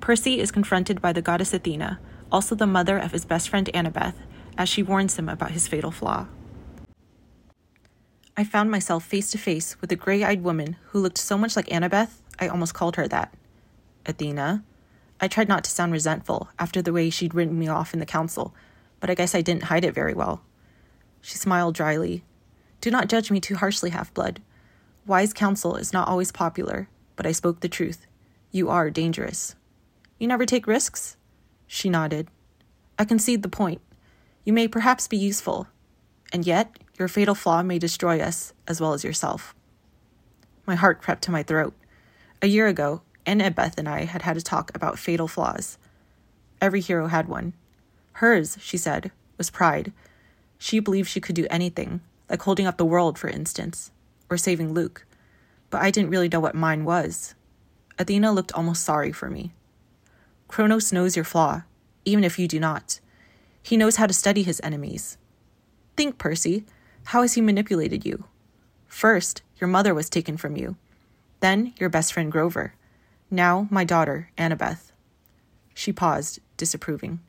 Percy 0.00 0.40
is 0.40 0.50
confronted 0.50 1.00
by 1.00 1.12
the 1.12 1.22
goddess 1.22 1.54
Athena, 1.54 2.00
also 2.32 2.56
the 2.56 2.66
mother 2.66 2.98
of 2.98 3.12
his 3.12 3.24
best 3.24 3.48
friend 3.48 3.70
Annabeth, 3.72 4.16
as 4.56 4.68
she 4.68 4.82
warns 4.82 5.16
him 5.16 5.28
about 5.28 5.52
his 5.52 5.68
fatal 5.68 5.92
flaw. 5.92 6.26
I 8.36 8.42
found 8.42 8.72
myself 8.72 9.04
face 9.04 9.30
to 9.30 9.38
face 9.38 9.80
with 9.80 9.92
a 9.92 9.96
gray 9.96 10.24
eyed 10.24 10.42
woman 10.42 10.74
who 10.86 10.98
looked 10.98 11.18
so 11.18 11.38
much 11.38 11.54
like 11.54 11.68
Annabeth, 11.68 12.20
I 12.40 12.48
almost 12.48 12.74
called 12.74 12.96
her 12.96 13.06
that. 13.06 13.32
Athena. 14.04 14.64
I 15.20 15.28
tried 15.28 15.48
not 15.48 15.62
to 15.62 15.70
sound 15.70 15.92
resentful 15.92 16.48
after 16.58 16.82
the 16.82 16.92
way 16.92 17.08
she'd 17.10 17.36
written 17.36 17.56
me 17.56 17.68
off 17.68 17.94
in 17.94 18.00
the 18.00 18.04
council, 18.04 18.52
but 18.98 19.10
I 19.10 19.14
guess 19.14 19.36
I 19.36 19.42
didn't 19.42 19.64
hide 19.64 19.84
it 19.84 19.94
very 19.94 20.14
well. 20.14 20.42
She 21.20 21.36
smiled 21.36 21.76
dryly. 21.76 22.24
Do 22.80 22.90
not 22.90 23.08
judge 23.08 23.30
me 23.30 23.40
too 23.40 23.56
harshly, 23.56 23.90
Half 23.90 24.14
Blood. 24.14 24.40
Wise 25.06 25.32
counsel 25.32 25.76
is 25.76 25.92
not 25.92 26.06
always 26.06 26.30
popular, 26.30 26.88
but 27.16 27.26
I 27.26 27.32
spoke 27.32 27.60
the 27.60 27.68
truth. 27.68 28.06
You 28.52 28.68
are 28.68 28.90
dangerous. 28.90 29.56
You 30.18 30.28
never 30.28 30.46
take 30.46 30.66
risks? 30.66 31.16
She 31.66 31.88
nodded. 31.88 32.28
I 32.98 33.04
concede 33.04 33.42
the 33.42 33.48
point. 33.48 33.80
You 34.44 34.52
may 34.52 34.68
perhaps 34.68 35.08
be 35.08 35.16
useful, 35.16 35.66
and 36.32 36.46
yet 36.46 36.78
your 36.98 37.08
fatal 37.08 37.34
flaw 37.34 37.62
may 37.62 37.78
destroy 37.78 38.20
us 38.20 38.52
as 38.66 38.80
well 38.80 38.92
as 38.92 39.04
yourself. 39.04 39.54
My 40.66 40.74
heart 40.74 41.00
crept 41.00 41.22
to 41.24 41.30
my 41.30 41.42
throat. 41.42 41.74
A 42.42 42.46
year 42.46 42.66
ago, 42.66 43.02
Annabeth 43.26 43.78
and 43.78 43.88
I 43.88 44.04
had 44.04 44.22
had 44.22 44.36
a 44.36 44.42
talk 44.42 44.70
about 44.74 44.98
fatal 44.98 45.28
flaws. 45.28 45.78
Every 46.60 46.80
hero 46.80 47.08
had 47.08 47.28
one. 47.28 47.52
Hers, 48.14 48.56
she 48.60 48.76
said, 48.76 49.12
was 49.36 49.50
pride. 49.50 49.92
She 50.58 50.80
believed 50.80 51.08
she 51.08 51.20
could 51.20 51.36
do 51.36 51.46
anything, 51.50 52.00
like 52.28 52.42
holding 52.42 52.66
up 52.66 52.76
the 52.76 52.84
world, 52.84 53.18
for 53.18 53.28
instance, 53.28 53.90
or 54.30 54.36
saving 54.36 54.74
Luke. 54.74 55.06
But 55.70 55.82
I 55.82 55.90
didn't 55.90 56.10
really 56.10 56.28
know 56.28 56.40
what 56.40 56.54
mine 56.54 56.84
was. 56.84 57.34
Athena 57.98 58.32
looked 58.32 58.52
almost 58.52 58.84
sorry 58.84 59.12
for 59.12 59.28
me. 59.28 59.52
Kronos 60.46 60.92
knows 60.92 61.16
your 61.16 61.24
flaw, 61.24 61.62
even 62.04 62.24
if 62.24 62.38
you 62.38 62.48
do 62.48 62.60
not. 62.60 63.00
He 63.62 63.76
knows 63.76 63.96
how 63.96 64.06
to 64.06 64.14
study 64.14 64.42
his 64.42 64.60
enemies. 64.64 65.18
Think, 65.96 66.16
Percy. 66.16 66.64
How 67.04 67.22
has 67.22 67.34
he 67.34 67.40
manipulated 67.40 68.06
you? 68.06 68.24
First, 68.86 69.42
your 69.60 69.68
mother 69.68 69.94
was 69.94 70.08
taken 70.08 70.36
from 70.36 70.56
you. 70.56 70.76
Then, 71.40 71.74
your 71.78 71.90
best 71.90 72.12
friend 72.12 72.32
Grover. 72.32 72.74
Now, 73.30 73.68
my 73.70 73.84
daughter, 73.84 74.30
Annabeth. 74.38 74.92
She 75.74 75.92
paused, 75.92 76.40
disapproving. 76.56 77.20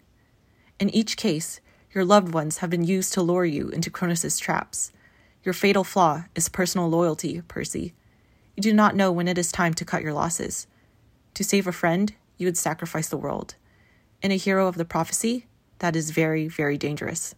In 0.79 0.89
each 0.89 1.17
case, 1.17 1.59
Your 1.91 2.05
loved 2.05 2.33
ones 2.33 2.59
have 2.59 2.69
been 2.69 2.83
used 2.83 3.13
to 3.13 3.21
lure 3.21 3.45
you 3.45 3.69
into 3.69 3.89
Kronos' 3.89 4.37
traps. 4.37 4.91
Your 5.43 5.53
fatal 5.53 5.83
flaw 5.83 6.25
is 6.35 6.47
personal 6.47 6.87
loyalty, 6.87 7.41
Percy. 7.47 7.93
You 8.55 8.61
do 8.61 8.73
not 8.73 8.95
know 8.95 9.11
when 9.11 9.27
it 9.27 9.37
is 9.37 9.51
time 9.51 9.73
to 9.75 9.85
cut 9.85 10.03
your 10.03 10.13
losses. 10.13 10.67
To 11.33 11.43
save 11.43 11.65
a 11.65 11.71
friend, 11.71 12.13
you 12.37 12.45
would 12.45 12.57
sacrifice 12.57 13.09
the 13.09 13.17
world. 13.17 13.55
In 14.21 14.31
a 14.31 14.37
hero 14.37 14.67
of 14.67 14.75
the 14.75 14.85
prophecy, 14.85 15.47
that 15.79 15.95
is 15.95 16.11
very, 16.11 16.47
very 16.47 16.77
dangerous. 16.77 17.33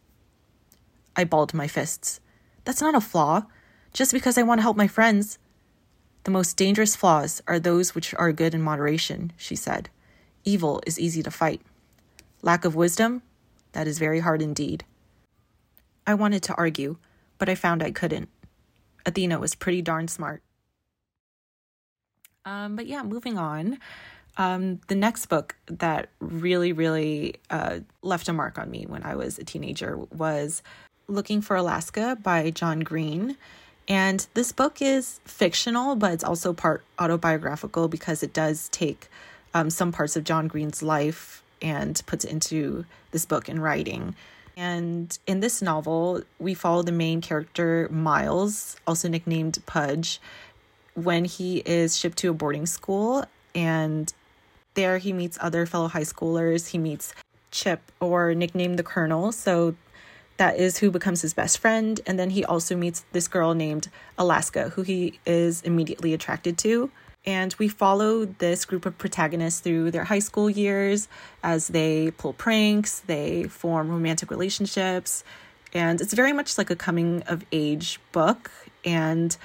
I 1.15 1.23
balled 1.23 1.53
my 1.53 1.67
fists. 1.67 2.19
That's 2.65 2.81
not 2.81 2.95
a 2.95 3.01
flaw. 3.01 3.43
Just 3.93 4.13
because 4.13 4.37
I 4.37 4.43
want 4.43 4.59
to 4.59 4.63
help 4.63 4.77
my 4.77 4.87
friends. 4.87 5.37
The 6.23 6.31
most 6.31 6.57
dangerous 6.57 6.95
flaws 6.95 7.41
are 7.47 7.59
those 7.59 7.93
which 7.93 8.13
are 8.15 8.31
good 8.31 8.53
in 8.53 8.61
moderation, 8.61 9.31
she 9.37 9.55
said. 9.55 9.89
Evil 10.43 10.81
is 10.85 10.99
easy 10.99 11.23
to 11.23 11.31
fight. 11.31 11.61
Lack 12.41 12.65
of 12.65 12.75
wisdom? 12.75 13.21
That 13.73 13.87
is 13.87 13.99
very 13.99 14.19
hard 14.19 14.41
indeed. 14.41 14.85
I 16.05 16.13
wanted 16.13 16.43
to 16.43 16.55
argue, 16.55 16.97
but 17.37 17.49
I 17.49 17.55
found 17.55 17.83
I 17.83 17.91
couldn't. 17.91 18.29
Athena 19.05 19.39
was 19.39 19.55
pretty 19.55 19.81
darn 19.81 20.07
smart. 20.07 20.41
Um, 22.45 22.75
but 22.75 22.87
yeah, 22.87 23.03
moving 23.03 23.37
on. 23.37 23.77
Um, 24.37 24.79
the 24.87 24.95
next 24.95 25.27
book 25.27 25.55
that 25.67 26.09
really, 26.19 26.73
really 26.73 27.35
uh, 27.49 27.79
left 28.01 28.29
a 28.29 28.33
mark 28.33 28.57
on 28.57 28.71
me 28.71 28.85
when 28.87 29.03
I 29.03 29.15
was 29.15 29.37
a 29.37 29.43
teenager 29.43 29.97
was 29.97 30.63
Looking 31.07 31.41
for 31.41 31.57
Alaska 31.57 32.17
by 32.21 32.51
John 32.51 32.79
Green. 32.79 33.35
And 33.87 34.25
this 34.33 34.53
book 34.53 34.81
is 34.81 35.19
fictional, 35.25 35.95
but 35.95 36.13
it's 36.13 36.23
also 36.23 36.53
part 36.53 36.83
autobiographical 36.97 37.89
because 37.89 38.23
it 38.23 38.31
does 38.31 38.69
take 38.69 39.09
um, 39.53 39.69
some 39.69 39.91
parts 39.91 40.15
of 40.15 40.23
John 40.23 40.47
Green's 40.47 40.81
life 40.81 41.40
and 41.61 42.01
puts 42.05 42.25
it 42.25 42.31
into 42.31 42.85
this 43.11 43.25
book 43.25 43.49
in 43.49 43.59
writing. 43.59 44.15
And 44.57 45.17
in 45.27 45.39
this 45.39 45.61
novel, 45.61 46.23
we 46.39 46.53
follow 46.53 46.81
the 46.81 46.91
main 46.91 47.21
character, 47.21 47.87
Miles, 47.91 48.75
also 48.85 49.07
nicknamed 49.07 49.59
Pudge, 49.65 50.19
when 50.93 51.25
he 51.25 51.59
is 51.59 51.97
shipped 51.97 52.17
to 52.19 52.29
a 52.29 52.33
boarding 52.33 52.65
school. 52.65 53.25
And 53.55 54.13
there 54.73 54.97
he 54.97 55.13
meets 55.13 55.37
other 55.41 55.65
fellow 55.65 55.87
high 55.87 56.01
schoolers. 56.01 56.69
He 56.69 56.77
meets 56.77 57.13
Chip, 57.51 57.91
or 57.99 58.33
nicknamed 58.33 58.79
the 58.79 58.83
Colonel. 58.83 59.31
So 59.31 59.75
that 60.37 60.57
is 60.57 60.77
who 60.77 60.89
becomes 60.89 61.21
his 61.21 61.33
best 61.33 61.59
friend. 61.59 61.99
And 62.05 62.17
then 62.17 62.29
he 62.29 62.43
also 62.45 62.75
meets 62.75 63.05
this 63.11 63.27
girl 63.27 63.53
named 63.53 63.89
Alaska, 64.17 64.69
who 64.69 64.81
he 64.81 65.19
is 65.25 65.61
immediately 65.61 66.13
attracted 66.13 66.57
to. 66.59 66.89
And 67.25 67.53
we 67.59 67.67
follow 67.67 68.25
this 68.25 68.65
group 68.65 68.85
of 68.85 68.97
protagonists 68.97 69.59
through 69.59 69.91
their 69.91 70.05
high 70.05 70.19
school 70.19 70.49
years 70.49 71.07
as 71.43 71.67
they 71.67 72.11
pull 72.11 72.33
pranks, 72.33 73.01
they 73.01 73.43
form 73.43 73.89
romantic 73.89 74.31
relationships. 74.31 75.23
And 75.73 76.01
it's 76.01 76.13
very 76.13 76.33
much 76.33 76.57
like 76.57 76.69
a 76.69 76.75
coming 76.75 77.21
of 77.23 77.45
age 77.51 77.99
book. 78.11 78.51
And 78.83 79.37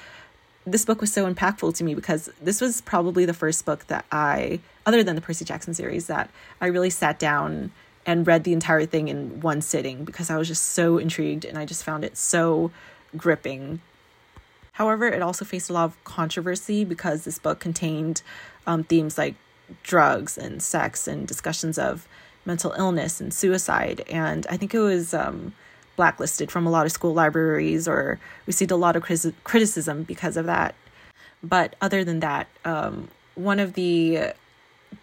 this 0.66 0.84
book 0.84 1.00
was 1.00 1.12
so 1.12 1.32
impactful 1.32 1.74
to 1.76 1.84
me 1.84 1.94
because 1.94 2.30
this 2.40 2.60
was 2.60 2.80
probably 2.80 3.24
the 3.26 3.34
first 3.34 3.64
book 3.64 3.86
that 3.88 4.06
I, 4.10 4.60
other 4.86 5.04
than 5.04 5.14
the 5.14 5.22
Percy 5.22 5.44
Jackson 5.44 5.74
series, 5.74 6.06
that 6.06 6.30
I 6.60 6.66
really 6.66 6.90
sat 6.90 7.18
down 7.18 7.70
and 8.06 8.26
read 8.26 8.44
the 8.44 8.52
entire 8.52 8.86
thing 8.86 9.08
in 9.08 9.40
one 9.40 9.60
sitting 9.60 10.04
because 10.04 10.30
I 10.30 10.38
was 10.38 10.48
just 10.48 10.64
so 10.64 10.96
intrigued 10.98 11.44
and 11.44 11.58
I 11.58 11.66
just 11.66 11.84
found 11.84 12.04
it 12.04 12.16
so 12.16 12.70
gripping. 13.16 13.80
However, 14.76 15.06
it 15.06 15.22
also 15.22 15.46
faced 15.46 15.70
a 15.70 15.72
lot 15.72 15.86
of 15.86 16.04
controversy 16.04 16.84
because 16.84 17.24
this 17.24 17.38
book 17.38 17.60
contained 17.60 18.20
um, 18.66 18.84
themes 18.84 19.16
like 19.16 19.34
drugs 19.82 20.36
and 20.36 20.62
sex 20.62 21.08
and 21.08 21.26
discussions 21.26 21.78
of 21.78 22.06
mental 22.44 22.72
illness 22.76 23.18
and 23.18 23.32
suicide. 23.32 24.04
And 24.10 24.46
I 24.50 24.58
think 24.58 24.74
it 24.74 24.78
was 24.78 25.14
um, 25.14 25.54
blacklisted 25.96 26.50
from 26.50 26.66
a 26.66 26.70
lot 26.70 26.84
of 26.84 26.92
school 26.92 27.14
libraries 27.14 27.88
or 27.88 28.20
received 28.44 28.70
a 28.70 28.76
lot 28.76 28.96
of 28.96 29.02
criticism 29.44 30.02
because 30.02 30.36
of 30.36 30.44
that. 30.44 30.74
But 31.42 31.74
other 31.80 32.04
than 32.04 32.20
that, 32.20 32.46
um, 32.66 33.08
one 33.34 33.58
of 33.58 33.72
the 33.72 34.34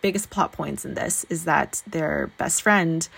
biggest 0.03 0.29
plot 0.29 0.51
points 0.51 0.85
in 0.85 0.93
this 0.93 1.25
is 1.31 1.45
that 1.45 1.81
their 1.87 2.29
best 2.37 2.61
friend, 2.61 3.09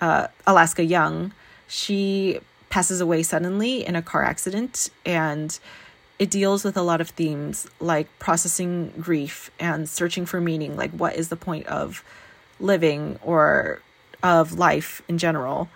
uh, 0.00 0.26
Alaska 0.44 0.82
Young, 0.82 1.32
she 1.68 2.40
passes 2.68 3.00
away 3.00 3.22
suddenly 3.22 3.86
in 3.86 3.94
a 3.94 4.02
car 4.02 4.24
accident 4.24 4.90
and 5.06 5.60
it 6.20 6.30
deals 6.30 6.62
with 6.62 6.76
a 6.76 6.82
lot 6.82 7.00
of 7.00 7.08
themes 7.08 7.66
like 7.80 8.06
processing 8.20 8.92
grief 9.00 9.50
and 9.58 9.88
searching 9.88 10.24
for 10.24 10.40
meaning 10.40 10.76
like 10.76 10.92
what 10.92 11.16
is 11.16 11.28
the 11.30 11.36
point 11.36 11.66
of 11.66 12.04
living 12.60 13.18
or 13.22 13.80
of 14.22 14.52
life 14.52 15.02
in 15.08 15.18
general 15.18 15.68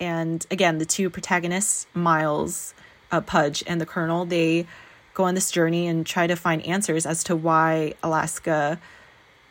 and 0.00 0.46
again 0.50 0.78
the 0.78 0.86
two 0.86 1.08
protagonists 1.08 1.86
miles 1.94 2.74
uh, 3.12 3.20
pudge 3.20 3.62
and 3.68 3.80
the 3.80 3.86
colonel 3.86 4.24
they 4.24 4.66
go 5.14 5.24
on 5.24 5.34
this 5.34 5.52
journey 5.52 5.86
and 5.86 6.04
try 6.04 6.26
to 6.26 6.34
find 6.34 6.64
answers 6.66 7.06
as 7.06 7.22
to 7.22 7.36
why 7.36 7.94
alaska 8.02 8.80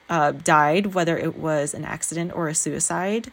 uh, 0.10 0.32
died, 0.32 0.88
whether 0.88 1.18
it 1.18 1.38
was 1.38 1.74
an 1.74 1.86
accident 1.86 2.34
or 2.34 2.48
a 2.48 2.56
suicide. 2.56 3.32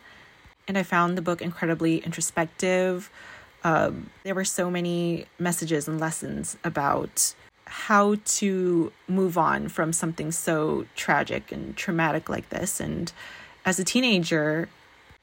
And 0.68 0.76
I 0.76 0.82
found 0.82 1.16
the 1.16 1.22
book 1.22 1.40
incredibly 1.40 1.98
introspective. 1.98 3.10
Um, 3.66 4.10
there 4.22 4.36
were 4.36 4.44
so 4.44 4.70
many 4.70 5.26
messages 5.40 5.88
and 5.88 5.98
lessons 5.98 6.56
about 6.62 7.34
how 7.64 8.14
to 8.24 8.92
move 9.08 9.36
on 9.36 9.68
from 9.68 9.92
something 9.92 10.30
so 10.30 10.86
tragic 10.94 11.50
and 11.50 11.76
traumatic 11.76 12.28
like 12.28 12.48
this. 12.50 12.78
And 12.78 13.12
as 13.64 13.80
a 13.80 13.84
teenager, 13.84 14.68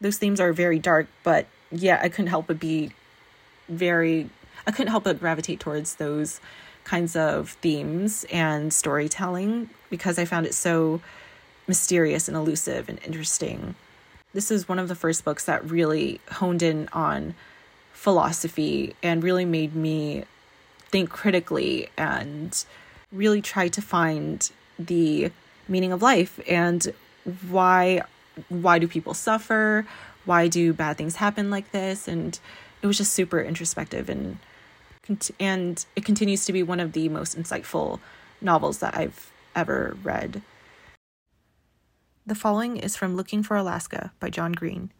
those 0.01 0.17
themes 0.17 0.41
are 0.41 0.51
very 0.51 0.77
dark, 0.77 1.07
but 1.23 1.47
yeah, 1.71 2.01
I 2.03 2.09
couldn't 2.09 2.27
help 2.27 2.47
but 2.47 2.59
be 2.59 2.91
very, 3.69 4.29
I 4.67 4.71
couldn't 4.71 4.91
help 4.91 5.05
but 5.05 5.21
gravitate 5.21 5.62
towards 5.62 5.95
those 5.95 6.41
kinds 6.83 7.15
of 7.15 7.51
themes 7.62 8.25
and 8.29 8.73
storytelling 8.73 9.69
because 9.89 10.19
I 10.19 10.25
found 10.25 10.45
it 10.47 10.53
so 10.53 11.00
mysterious 11.65 12.27
and 12.27 12.35
elusive 12.35 12.89
and 12.89 13.00
interesting. 13.05 13.75
This 14.33 14.51
is 14.51 14.67
one 14.67 14.79
of 14.79 14.89
the 14.89 14.95
first 14.95 15.23
books 15.23 15.45
that 15.45 15.63
really 15.63 16.19
honed 16.29 16.62
in 16.62 16.89
on 16.91 17.35
philosophy 18.03 18.93
and 19.01 19.24
really 19.24 19.45
made 19.45 19.74
me 19.74 20.25
think 20.91 21.10
critically 21.10 21.88
and 21.98 22.65
really 23.13 23.41
try 23.41 23.69
to 23.69 23.81
find 23.81 24.51
the 24.77 25.31
meaning 25.69 25.93
of 25.93 26.01
life 26.01 26.38
and 26.50 26.93
why 27.50 28.01
why 28.50 28.77
do 28.77 28.89
people 28.89 29.13
suffer 29.13 29.88
why 30.25 30.50
do 30.50 30.74
bad 30.74 30.98
things 30.98 31.15
happen 31.15 31.50
like 31.50 31.72
this 31.72 32.05
and 32.05 32.41
it 32.81 32.88
was 32.88 32.98
just 32.98 33.13
super 33.13 33.41
introspective 33.41 34.10
and 34.10 34.38
and 35.39 35.86
it 35.95 36.03
continues 36.03 36.45
to 36.45 36.51
be 36.51 36.62
one 36.62 36.81
of 36.81 36.91
the 36.91 37.07
most 37.07 37.39
insightful 37.39 38.01
novels 38.41 38.79
that 38.79 38.98
I've 38.98 39.31
ever 39.55 39.95
read. 40.03 40.41
The 42.25 42.36
following 42.36 42.75
is 42.77 42.95
from 42.95 43.15
Looking 43.15 43.43
for 43.43 43.55
Alaska 43.55 44.12
by 44.19 44.29
John 44.29 44.51
Green. 44.51 44.91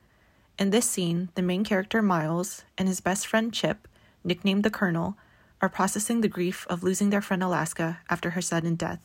In 0.60 0.70
this 0.70 0.88
scene, 0.88 1.30
the 1.34 1.42
main 1.42 1.64
character 1.64 2.02
Miles 2.02 2.64
and 2.78 2.88
his 2.88 3.02
best 3.02 3.26
friend 3.26 3.52
Chip, 3.52 3.88
nicknamed 4.24 4.64
the 4.64 4.70
Colonel, 4.70 5.18
are 5.62 5.70
processing 5.70 6.22
the 6.22 6.28
grief 6.28 6.68
of 6.70 6.84
losing 6.84 7.10
their 7.10 7.22
friend 7.22 7.42
Alaska 7.42 8.00
after 8.10 8.32
her 8.32 8.42
sudden 8.42 8.76
death. 8.76 9.00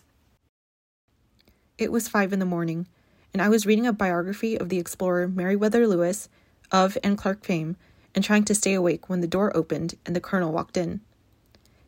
It 1.78 1.90
was 1.90 2.08
five 2.08 2.32
in 2.32 2.38
the 2.38 2.44
morning, 2.44 2.86
and 3.32 3.40
I 3.40 3.48
was 3.48 3.64
reading 3.64 3.86
a 3.86 3.92
biography 3.92 4.58
of 4.58 4.68
the 4.68 4.78
explorer 4.78 5.26
Meriwether 5.26 5.86
Lewis 5.86 6.28
of 6.70 6.98
and 7.02 7.16
Clark 7.16 7.44
fame 7.44 7.76
and 8.14 8.22
trying 8.22 8.44
to 8.44 8.54
stay 8.54 8.74
awake 8.74 9.08
when 9.08 9.20
the 9.20 9.26
door 9.26 9.56
opened 9.56 9.94
and 10.04 10.14
the 10.14 10.20
Colonel 10.20 10.52
walked 10.52 10.76
in. 10.76 11.00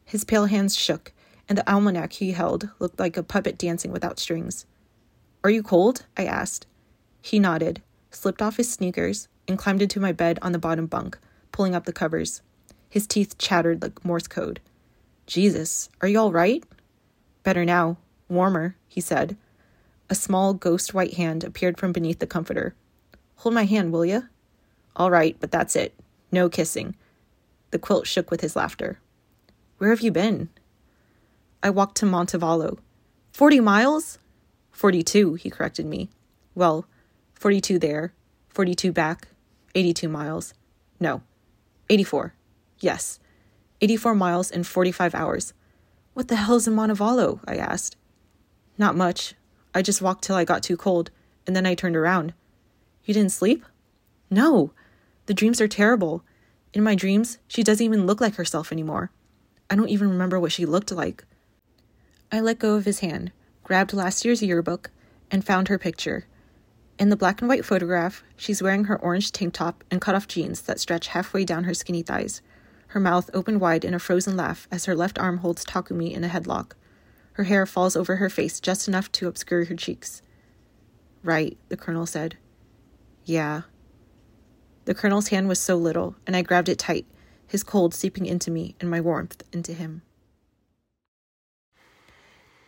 His 0.05 0.25
pale 0.25 0.47
hands 0.47 0.77
shook, 0.77 1.13
and 1.49 1.59
the 1.59 1.71
almanac 1.71 2.15
he 2.15 2.33
held 2.33 2.71
looked 2.79 2.99
like 2.99 3.17
a 3.17 3.23
puppet 3.23 3.59
dancing 3.59 3.93
without 3.93 4.19
strings. 4.19 4.65
Are 5.45 5.51
you 5.51 5.63
cold? 5.63 6.07
I 6.17 6.25
asked. 6.25 6.67
He 7.21 7.39
nodded, 7.39 7.83
slipped 8.11 8.41
off 8.41 8.57
his 8.57 8.71
sneakers, 8.71 9.29
and 9.51 9.59
climbed 9.59 9.83
into 9.83 10.01
my 10.01 10.13
bed 10.13 10.39
on 10.41 10.53
the 10.53 10.59
bottom 10.59 10.87
bunk, 10.87 11.19
pulling 11.53 11.75
up 11.75 11.85
the 11.85 11.93
covers. 11.93 12.41
His 12.89 13.07
teeth 13.07 13.37
chattered 13.37 13.83
like 13.83 14.05
Morse 14.05 14.29
code. 14.29 14.61
Jesus, 15.27 15.91
are 16.01 16.09
you 16.09 16.19
all 16.19 16.33
right? 16.33 16.65
Better 17.43 17.65
now. 17.65 17.99
Warmer, 18.29 18.77
he 18.87 19.01
said. 19.01 19.37
A 20.09 20.15
small 20.15 20.55
ghost 20.55 20.95
white 20.95 21.15
hand 21.15 21.43
appeared 21.43 21.79
from 21.79 21.93
beneath 21.93 22.21
the 22.21 22.27
comforter. 22.27 22.75
Hold 23.37 23.55
my 23.55 23.65
hand, 23.65 23.93
will 23.93 24.05
you? 24.05 24.29
All 24.95 25.11
right, 25.11 25.37
but 25.41 25.51
that's 25.51 25.75
it. 25.75 25.95
No 26.31 26.49
kissing. 26.49 26.95
The 27.73 27.79
quilt 27.79 28.07
shook 28.07 28.31
with 28.31 28.41
his 28.41 28.55
laughter. 28.55 29.01
Where 29.79 29.91
have 29.91 30.01
you 30.01 30.13
been? 30.13 30.49
I 31.63 31.71
walked 31.71 31.97
to 31.99 32.07
Montevallo. 32.07 32.79
Forty 33.33 33.61
miles? 33.61 34.19
42, 34.73 35.35
he 35.35 35.51
corrected 35.51 35.87
me. 35.87 36.09
Well, 36.55 36.87
42 37.35 37.79
there, 37.79 38.13
42 38.49 38.93
back, 38.93 39.29
82 39.75 40.09
miles. 40.09 40.55
No, 40.99 41.23
84. 41.89 42.35
Yes, 42.81 43.21
84 43.81 44.15
miles 44.15 44.51
in 44.51 44.65
45 44.65 45.15
hours. 45.15 45.53
What 46.15 46.29
the 46.29 46.37
hell's 46.37 46.67
in 46.67 46.75
Montevallo? 46.75 47.41
I 47.47 47.57
asked. 47.57 47.97
Not 48.77 48.97
much. 48.97 49.35
I 49.75 49.83
just 49.83 50.03
walked 50.03 50.25
till 50.25 50.37
I 50.37 50.45
got 50.45 50.63
too 50.63 50.77
cold, 50.77 51.11
and 51.47 51.55
then 51.55 51.67
I 51.67 51.75
turned 51.75 51.97
around. 51.97 52.35
You 53.05 53.15
didn't 53.15 53.33
sleep? 53.33 53.65
No. 54.31 54.73
The 55.27 55.35
dreams 55.35 55.61
are 55.61 55.69
terrible. 55.69 56.25
In 56.73 56.83
my 56.83 56.95
dreams, 56.95 57.39
she 57.49 57.63
doesn't 57.63 57.85
even 57.85 58.07
look 58.07 58.21
like 58.21 58.35
herself 58.35 58.73
anymore. 58.73 59.11
I 59.69 59.77
don't 59.77 59.89
even 59.89 60.11
remember 60.11 60.39
what 60.39 60.53
she 60.53 60.67
looked 60.67 60.93
like. 60.93 61.25
I 62.33 62.41
let 62.41 62.59
go 62.59 62.75
of 62.75 62.85
his 62.85 63.01
hand, 63.01 63.33
grabbed 63.65 63.93
last 63.93 64.25
year's 64.25 64.43
yearbook, 64.43 64.91
and 65.31 65.45
found 65.45 65.69
her 65.69 65.79
picture. 65.79 66.27
In 67.01 67.09
the 67.09 67.17
black 67.17 67.41
and 67.41 67.49
white 67.49 67.65
photograph, 67.65 68.23
she's 68.37 68.63
wearing 68.63 68.85
her 68.85 69.01
orange 69.01 69.33
tank 69.33 69.55
top 69.55 69.83
and 69.91 70.03
cut 70.03 70.15
off 70.15 70.29
jeans 70.29 70.61
that 70.61 70.79
stretch 70.79 71.09
halfway 71.09 71.47
down 71.47 71.65
her 71.65 71.73
skinny 71.73 72.03
thighs, 72.03 72.43
her 72.89 73.01
mouth 73.01 73.31
open 73.33 73.59
wide 73.59 73.87
in 73.87 73.95
a 73.95 73.99
frozen 73.99 74.37
laugh 74.37 74.69
as 74.71 74.85
her 74.85 74.95
left 74.95 75.19
arm 75.19 75.39
holds 75.39 75.65
Takumi 75.65 76.13
in 76.13 76.25
a 76.25 76.29
headlock. 76.29 76.73
Her 77.33 77.45
hair 77.45 77.65
falls 77.65 77.97
over 77.97 78.17
her 78.17 78.29
face 78.29 78.61
just 78.61 78.87
enough 78.87 79.11
to 79.13 79.29
obscure 79.29 79.65
her 79.65 79.75
cheeks. 79.75 80.21
Right, 81.23 81.57
the 81.71 81.77
colonel 81.79 82.05
said. 82.05 82.37
Yeah. 83.25 83.63
The 84.85 84.95
colonel's 84.95 85.29
hand 85.29 85.49
was 85.49 85.59
so 85.59 85.77
little, 85.77 86.17
and 86.27 86.37
I 86.37 86.43
grabbed 86.43 86.69
it 86.69 86.79
tight, 86.79 87.07
his 87.47 87.65
cold 87.65 87.95
seeping 87.95 88.27
into 88.27 88.51
me 88.51 88.75
and 88.79 88.91
my 88.91 89.01
warmth 89.01 89.43
into 89.55 89.73
him. 89.73 90.03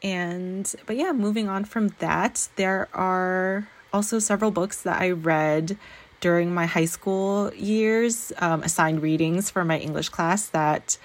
And, 0.03 0.75
but 0.87 0.97
yeah, 0.97 1.13
moving 1.13 1.51
on 1.51 1.67
from 1.67 1.89
that, 1.99 2.49
there 2.57 2.89
are 2.95 3.69
also 3.93 4.19
several 4.19 4.51
books 4.51 4.83
that 4.83 5.01
I 5.01 5.11
read 5.11 5.77
during 6.21 6.55
my 6.55 6.67
high 6.67 6.85
school 6.85 7.53
years, 7.55 8.33
um, 8.39 8.63
assigned 8.63 9.03
readings 9.03 9.51
for 9.51 9.65
my 9.65 9.79
English 9.79 10.09
class 10.09 10.47
that 10.49 10.97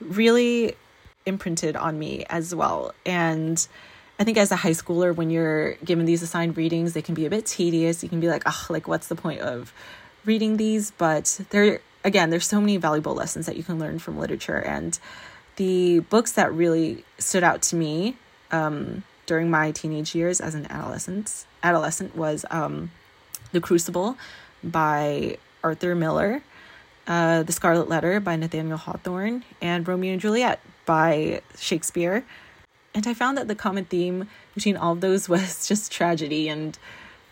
really 0.00 0.74
imprinted 1.26 1.76
on 1.76 1.98
me 1.98 2.24
as 2.30 2.54
well. 2.54 2.94
And 3.04 3.66
I 4.18 4.24
think 4.24 4.38
as 4.38 4.52
a 4.52 4.56
high 4.56 4.70
schooler, 4.70 5.14
when 5.14 5.30
you're 5.30 5.74
given 5.76 6.04
these 6.04 6.22
assigned 6.22 6.56
readings, 6.56 6.92
they 6.92 7.02
can 7.02 7.14
be 7.14 7.26
a 7.26 7.30
bit 7.30 7.46
tedious. 7.46 8.02
You 8.02 8.08
can 8.08 8.20
be 8.20 8.28
like, 8.28 8.42
oh, 8.46 8.66
like, 8.68 8.86
what's 8.86 9.08
the 9.08 9.16
point 9.16 9.40
of 9.40 9.72
reading 10.24 10.56
these? 10.56 10.92
But 10.92 11.40
there, 11.50 11.80
again, 12.04 12.30
there's 12.30 12.46
so 12.46 12.60
many 12.60 12.76
valuable 12.76 13.14
lessons 13.14 13.46
that 13.46 13.56
you 13.56 13.64
can 13.64 13.78
learn 13.78 13.98
from 13.98 14.18
literature. 14.18 14.58
And 14.58 14.98
the 15.56 16.00
books 16.00 16.32
that 16.32 16.52
really 16.52 17.04
stood 17.18 17.42
out 17.42 17.62
to 17.62 17.76
me 17.76 18.16
um, 18.50 19.02
during 19.30 19.48
my 19.48 19.70
teenage 19.70 20.12
years 20.12 20.40
as 20.40 20.56
an 20.56 20.66
adolescent 20.72 21.46
adolescent 21.62 22.16
was 22.16 22.44
um, 22.50 22.90
The 23.52 23.60
Crucible 23.60 24.16
by 24.64 25.38
Arthur 25.62 25.94
Miller, 25.94 26.42
uh, 27.06 27.44
The 27.44 27.52
Scarlet 27.52 27.88
Letter 27.88 28.18
by 28.18 28.34
Nathaniel 28.34 28.76
Hawthorne, 28.76 29.44
and 29.62 29.86
Romeo 29.86 30.14
and 30.14 30.20
Juliet 30.20 30.58
by 30.84 31.42
Shakespeare. 31.56 32.24
And 32.92 33.06
I 33.06 33.14
found 33.14 33.38
that 33.38 33.46
the 33.46 33.54
common 33.54 33.84
theme 33.84 34.28
between 34.56 34.76
all 34.76 34.94
of 34.94 35.00
those 35.00 35.28
was 35.34 35.68
just 35.68 35.92
tragedy. 35.92 36.48
And 36.48 36.76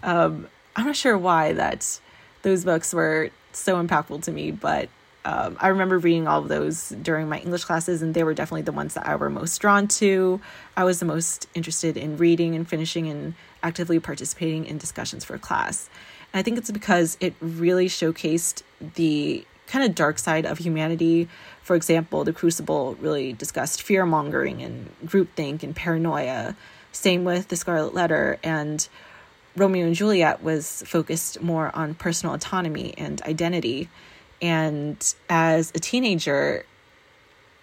um, 0.05 0.47
I'm 0.77 0.87
not 0.87 0.95
sure 0.95 1.19
why 1.19 1.53
that 1.55 1.99
those 2.43 2.65
books 2.65 2.95
were 2.95 3.31
so 3.51 3.85
impactful 3.85 4.23
to 4.23 4.31
me, 4.31 4.53
but 4.53 4.89
um, 5.25 5.57
I 5.61 5.69
remember 5.69 5.99
reading 5.99 6.27
all 6.27 6.41
of 6.41 6.49
those 6.49 6.91
during 6.91 7.29
my 7.29 7.39
English 7.39 7.65
classes, 7.65 8.03
and 8.03 8.15
they 8.15 8.25
were 8.25 8.35
definitely 8.35 8.63
the 8.63 8.73
ones 8.73 8.95
that 8.95 9.07
I 9.07 9.17
were 9.17 9.29
most 9.29 9.59
drawn 9.61 9.89
to. 9.89 10.41
I 10.77 10.85
was 10.85 11.01
the 11.01 11.07
most 11.07 11.49
interested 11.55 11.97
in 11.97 12.17
reading 12.17 12.55
and 12.55 12.69
finishing 12.69 13.09
and 13.09 13.35
actively 13.63 13.99
participating 13.99 14.65
in 14.65 14.79
discussions 14.79 15.25
for 15.25 15.37
class. 15.37 15.91
And 16.33 16.41
I 16.41 16.43
think 16.43 16.59
it's 16.59 16.71
because 16.71 17.17
it 17.21 17.35
really 17.41 17.89
showcased 17.89 18.63
the 18.95 19.45
kind 19.67 19.85
of 19.85 19.95
dark 19.95 20.19
side 20.19 20.47
of 20.47 20.59
humanity. 20.59 21.29
For 21.63 21.77
example, 21.77 22.25
The 22.25 22.33
Crucible 22.33 22.95
really 22.95 23.33
discussed 23.33 23.83
fear 23.83 24.07
mongering 24.07 24.63
and 24.63 24.91
groupthink 25.05 25.63
and 25.63 25.77
paranoia. 25.77 26.57
Same 26.93 27.25
with 27.25 27.49
The 27.49 27.57
Scarlet 27.57 27.93
Letter. 27.93 28.39
And 28.43 28.89
Romeo 29.57 29.87
and 29.87 29.95
Juliet 29.95 30.43
was 30.43 30.83
focused 30.87 31.43
more 31.43 31.75
on 31.75 31.95
personal 31.95 32.35
autonomy 32.35 32.95
and 32.97 33.21
identity. 33.23 33.89
And 34.41 35.15
as 35.29 35.73
a 35.75 35.79
teenager, 35.79 36.65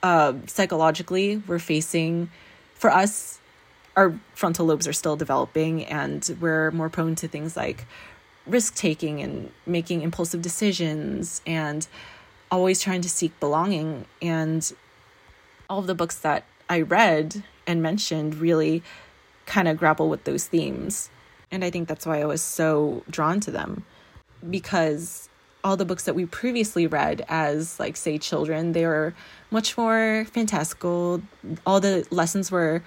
uh, 0.03 0.33
psychologically, 0.47 1.37
we're 1.47 1.59
facing, 1.59 2.29
for 2.73 2.89
us, 2.89 3.39
our 3.95 4.19
frontal 4.33 4.65
lobes 4.65 4.87
are 4.87 4.93
still 4.93 5.15
developing 5.15 5.85
and 5.85 6.35
we're 6.41 6.71
more 6.71 6.89
prone 6.89 7.15
to 7.15 7.27
things 7.27 7.55
like 7.55 7.85
risk 8.45 8.75
taking 8.75 9.21
and 9.21 9.51
making 9.65 10.01
impulsive 10.01 10.41
decisions 10.41 11.41
and 11.47 11.87
always 12.51 12.81
trying 12.81 13.01
to 13.01 13.09
seek 13.09 13.39
belonging. 13.39 14.05
And 14.21 14.71
all 15.69 15.79
of 15.79 15.87
the 15.87 15.95
books 15.95 16.17
that 16.19 16.43
I 16.69 16.81
read 16.81 17.43
and 17.65 17.81
mentioned 17.81 18.35
really 18.35 18.83
kind 19.45 19.67
of 19.67 19.77
grapple 19.77 20.09
with 20.09 20.23
those 20.25 20.45
themes. 20.45 21.09
And 21.51 21.63
I 21.63 21.69
think 21.69 21.87
that's 21.87 22.05
why 22.05 22.21
I 22.21 22.25
was 22.25 22.41
so 22.41 23.03
drawn 23.09 23.39
to 23.41 23.51
them 23.51 23.85
because 24.47 25.29
all 25.65 25.75
the 25.75 25.83
books 25.83 26.03
that 26.03 26.15
we 26.15 26.25
previously 26.25 26.87
read 26.87 27.25
as 27.27 27.79
like 27.79 27.97
say 27.97 28.17
children 28.17 28.71
they 28.71 28.85
were 28.85 29.13
much 29.51 29.77
more 29.77 30.25
fantastical 30.31 31.21
all 31.65 31.81
the 31.81 32.07
lessons 32.11 32.51
were 32.51 32.81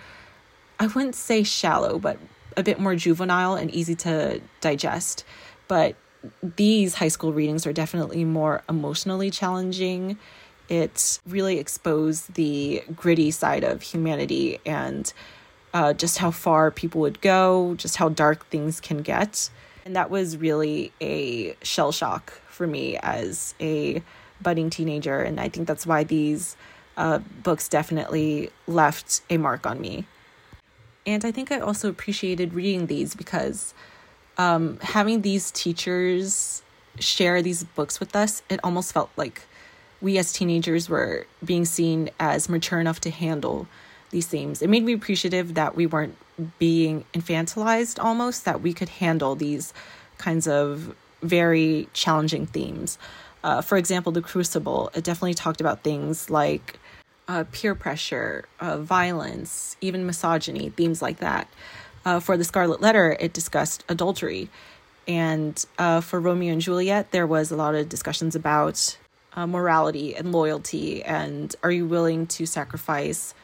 I 0.78 0.86
wouldn't 0.86 1.14
say 1.14 1.42
shallow, 1.42 1.98
but 1.98 2.18
a 2.56 2.62
bit 2.62 2.78
more 2.78 2.94
juvenile 2.94 3.56
and 3.56 3.70
easy 3.70 3.94
to 3.96 4.40
digest. 4.60 5.24
But 5.66 5.96
these 6.42 6.94
high 6.94 7.08
school 7.08 7.32
readings 7.32 7.66
are 7.66 7.72
definitely 7.72 8.24
more 8.24 8.62
emotionally 8.68 9.30
challenging. 9.30 10.18
It 10.68 11.20
really 11.26 11.58
exposed 11.58 12.34
the 12.34 12.82
gritty 12.94 13.30
side 13.30 13.64
of 13.64 13.82
humanity 13.82 14.58
and 14.64 15.12
uh, 15.74 15.92
just 15.94 16.18
how 16.18 16.30
far 16.30 16.70
people 16.70 17.00
would 17.00 17.20
go, 17.20 17.74
just 17.76 17.96
how 17.96 18.08
dark 18.08 18.46
things 18.46 18.80
can 18.80 18.98
get. 18.98 19.50
And 19.84 19.96
that 19.96 20.10
was 20.10 20.36
really 20.36 20.92
a 21.00 21.56
shell 21.62 21.92
shock 21.92 22.40
for 22.58 22.66
me 22.66 22.98
as 22.98 23.54
a 23.60 24.02
budding 24.42 24.68
teenager. 24.68 25.22
And 25.22 25.40
I 25.40 25.48
think 25.48 25.66
that's 25.66 25.86
why 25.86 26.04
these 26.04 26.56
uh, 26.96 27.18
books 27.42 27.68
definitely 27.68 28.50
left 28.66 29.22
a 29.30 29.38
mark 29.38 29.64
on 29.64 29.80
me. 29.80 30.04
And 31.06 31.24
I 31.24 31.30
think 31.30 31.50
I 31.50 31.60
also 31.60 31.88
appreciated 31.88 32.52
reading 32.52 32.86
these 32.86 33.14
because 33.14 33.72
um, 34.36 34.78
having 34.82 35.22
these 35.22 35.50
teachers 35.52 36.62
share 36.98 37.40
these 37.40 37.62
books 37.64 38.00
with 38.00 38.14
us, 38.14 38.42
it 38.50 38.60
almost 38.62 38.92
felt 38.92 39.10
like 39.16 39.42
we 40.00 40.18
as 40.18 40.32
teenagers 40.32 40.88
were 40.88 41.26
being 41.44 41.64
seen 41.64 42.10
as 42.20 42.48
mature 42.48 42.80
enough 42.80 43.00
to 43.00 43.10
handle 43.10 43.68
these 44.10 44.26
themes. 44.26 44.62
It 44.62 44.68
made 44.68 44.84
me 44.84 44.92
appreciative 44.92 45.54
that 45.54 45.76
we 45.76 45.86
weren't 45.86 46.16
being 46.58 47.04
infantilized 47.14 48.02
almost, 48.02 48.44
that 48.44 48.60
we 48.60 48.72
could 48.72 48.88
handle 48.88 49.34
these 49.34 49.72
kinds 50.18 50.46
of 50.48 50.94
very 51.22 51.88
challenging 51.92 52.46
themes. 52.46 52.98
Uh, 53.44 53.60
for 53.60 53.76
example, 53.78 54.12
The 54.12 54.22
Crucible, 54.22 54.90
it 54.94 55.04
definitely 55.04 55.34
talked 55.34 55.60
about 55.60 55.82
things 55.82 56.28
like 56.30 56.78
uh, 57.28 57.44
peer 57.52 57.74
pressure, 57.74 58.46
uh, 58.60 58.78
violence, 58.78 59.76
even 59.80 60.06
misogyny, 60.06 60.70
themes 60.70 61.02
like 61.02 61.18
that. 61.18 61.48
Uh, 62.04 62.20
for 62.20 62.36
the 62.36 62.44
Scarlet 62.44 62.80
Letter, 62.80 63.16
it 63.20 63.32
discussed 63.32 63.84
adultery. 63.88 64.48
And 65.06 65.64
uh, 65.78 66.00
for 66.00 66.20
Romeo 66.20 66.52
and 66.52 66.60
Juliet, 66.60 67.10
there 67.12 67.26
was 67.26 67.50
a 67.50 67.56
lot 67.56 67.74
of 67.74 67.88
discussions 67.88 68.34
about 68.34 68.98
uh, 69.34 69.46
morality 69.46 70.14
and 70.16 70.32
loyalty, 70.32 71.02
and 71.04 71.54
are 71.62 71.70
you 71.70 71.86
willing 71.86 72.26
to 72.26 72.46
sacrifice, 72.46 73.34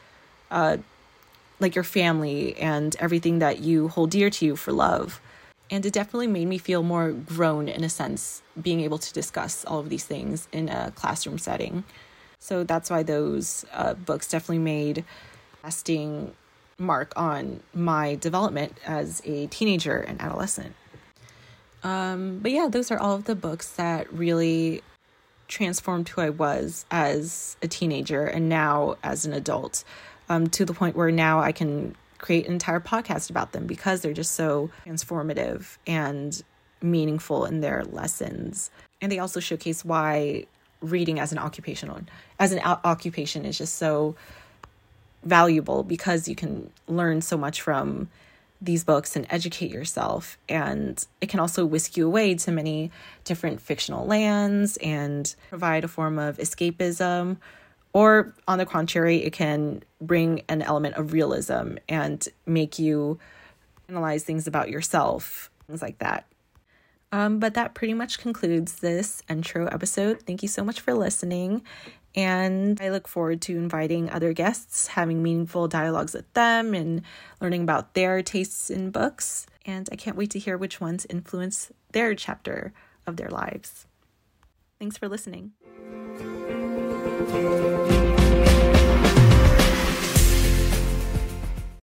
like 0.51 1.75
your 1.75 1.83
family 1.83 2.55
and 2.57 2.95
everything 2.99 3.39
that 3.39 3.59
you 3.59 3.87
hold 3.87 4.11
dear 4.11 4.29
to 4.29 4.45
you 4.45 4.55
for 4.55 4.71
love? 4.73 5.21
And 5.71 5.85
it 5.85 5.93
definitely 5.93 6.27
made 6.27 6.47
me 6.47 6.57
feel 6.57 6.83
more 6.83 7.11
grown 7.11 7.67
in 7.67 7.83
a 7.83 7.89
sense, 7.89 8.43
being 8.61 8.81
able 8.81 8.99
to 8.99 9.13
discuss 9.13 9.65
all 9.65 9.79
of 9.79 9.89
these 9.89 10.05
things 10.05 10.47
in 10.51 10.69
a 10.69 10.91
classroom 10.91 11.39
setting. 11.39 11.83
So 12.39 12.63
that's 12.63 12.89
why 12.89 13.01
those 13.01 13.65
uh, 13.73 13.95
books 13.95 14.29
definitely 14.29 14.59
made 14.59 14.99
a 14.99 15.03
lasting 15.63 16.35
mark 16.77 17.13
on 17.15 17.61
my 17.73 18.15
development 18.15 18.77
as 18.85 19.21
a 19.25 19.47
teenager 19.47 19.97
and 19.97 20.21
adolescent. 20.21 20.75
Um, 21.83 22.39
but 22.41 22.51
yeah, 22.51 22.67
those 22.67 22.91
are 22.91 22.99
all 22.99 23.15
of 23.15 23.25
the 23.25 23.35
books 23.35 23.71
that 23.71 24.11
really 24.11 24.81
transformed 25.47 26.09
who 26.09 26.21
I 26.21 26.29
was 26.29 26.85
as 26.89 27.57
a 27.61 27.67
teenager 27.67 28.25
and 28.25 28.49
now 28.49 28.95
as 29.03 29.25
an 29.25 29.33
adult 29.33 29.83
um, 30.27 30.47
to 30.47 30.65
the 30.65 30.73
point 30.73 30.95
where 30.95 31.11
now 31.11 31.39
I 31.39 31.51
can 31.51 31.95
create 32.25 32.47
an 32.47 32.53
entire 32.53 32.79
podcast 32.79 33.29
about 33.29 33.51
them 33.51 33.67
because 33.67 34.01
they're 34.01 34.11
just 34.11 34.31
so 34.31 34.71
transformative 34.83 35.77
and 35.85 36.41
meaningful 36.81 37.45
in 37.45 37.61
their 37.61 37.83
lessons. 37.85 38.71
And 38.99 39.11
they 39.11 39.19
also 39.19 39.39
showcase 39.39 39.85
why 39.85 40.47
reading 40.81 41.19
as 41.19 41.31
an 41.31 41.37
occupational 41.37 42.01
as 42.39 42.51
an 42.51 42.59
occupation 42.59 43.45
is 43.45 43.57
just 43.59 43.75
so 43.75 44.15
valuable 45.23 45.83
because 45.83 46.27
you 46.27 46.35
can 46.35 46.71
learn 46.87 47.21
so 47.21 47.37
much 47.37 47.61
from 47.61 48.09
these 48.59 48.83
books 48.83 49.15
and 49.15 49.27
educate 49.29 49.69
yourself 49.69 50.37
and 50.49 51.05
it 51.21 51.29
can 51.29 51.39
also 51.39 51.65
whisk 51.65 51.95
you 51.97 52.07
away 52.07 52.35
to 52.35 52.51
many 52.51 52.91
different 53.23 53.61
fictional 53.61 54.05
lands 54.05 54.77
and 54.77 55.35
provide 55.49 55.83
a 55.83 55.87
form 55.87 56.17
of 56.17 56.37
escapism 56.37 57.37
or 57.95 58.35
on 58.47 58.57
the 58.59 58.65
contrary 58.65 59.23
it 59.23 59.31
can 59.33 59.81
bring 60.01 60.43
an 60.49 60.61
element 60.61 60.95
of 60.95 61.13
realism 61.13 61.77
and 61.87 62.27
make 62.45 62.77
you 62.77 63.17
analyze 63.89 64.23
things 64.23 64.45
about 64.47 64.69
yourself 64.69 65.49
things 65.67 65.81
like 65.81 65.97
that 65.99 66.25
Um, 67.11 67.39
but 67.39 67.53
that 67.53 67.73
pretty 67.73 67.93
much 67.93 68.19
concludes 68.19 68.79
this 68.81 69.23
intro 69.29 69.67
episode. 69.67 70.21
Thank 70.27 70.41
you 70.43 70.49
so 70.49 70.63
much 70.63 70.81
for 70.81 70.93
listening. 70.93 71.61
And 72.15 72.79
I 72.81 72.89
look 72.89 73.07
forward 73.07 73.39
to 73.43 73.55
inviting 73.57 74.09
other 74.09 74.33
guests, 74.33 74.87
having 74.87 75.21
meaningful 75.21 75.67
dialogues 75.67 76.13
with 76.13 76.27
them, 76.33 76.73
and 76.73 77.03
learning 77.39 77.63
about 77.63 77.93
their 77.93 78.21
tastes 78.21 78.69
in 78.69 78.89
books. 78.89 79.47
And 79.65 79.87
I 79.91 79.95
can't 79.95 80.17
wait 80.17 80.31
to 80.31 80.39
hear 80.39 80.57
which 80.57 80.81
ones 80.81 81.05
influence 81.09 81.71
their 81.91 82.15
chapter 82.15 82.73
of 83.05 83.15
their 83.15 83.29
lives. 83.29 83.85
Thanks 84.79 84.97
for 84.97 85.07
listening. 85.07 85.53
Thank 87.05 88.19
you. 88.19 88.24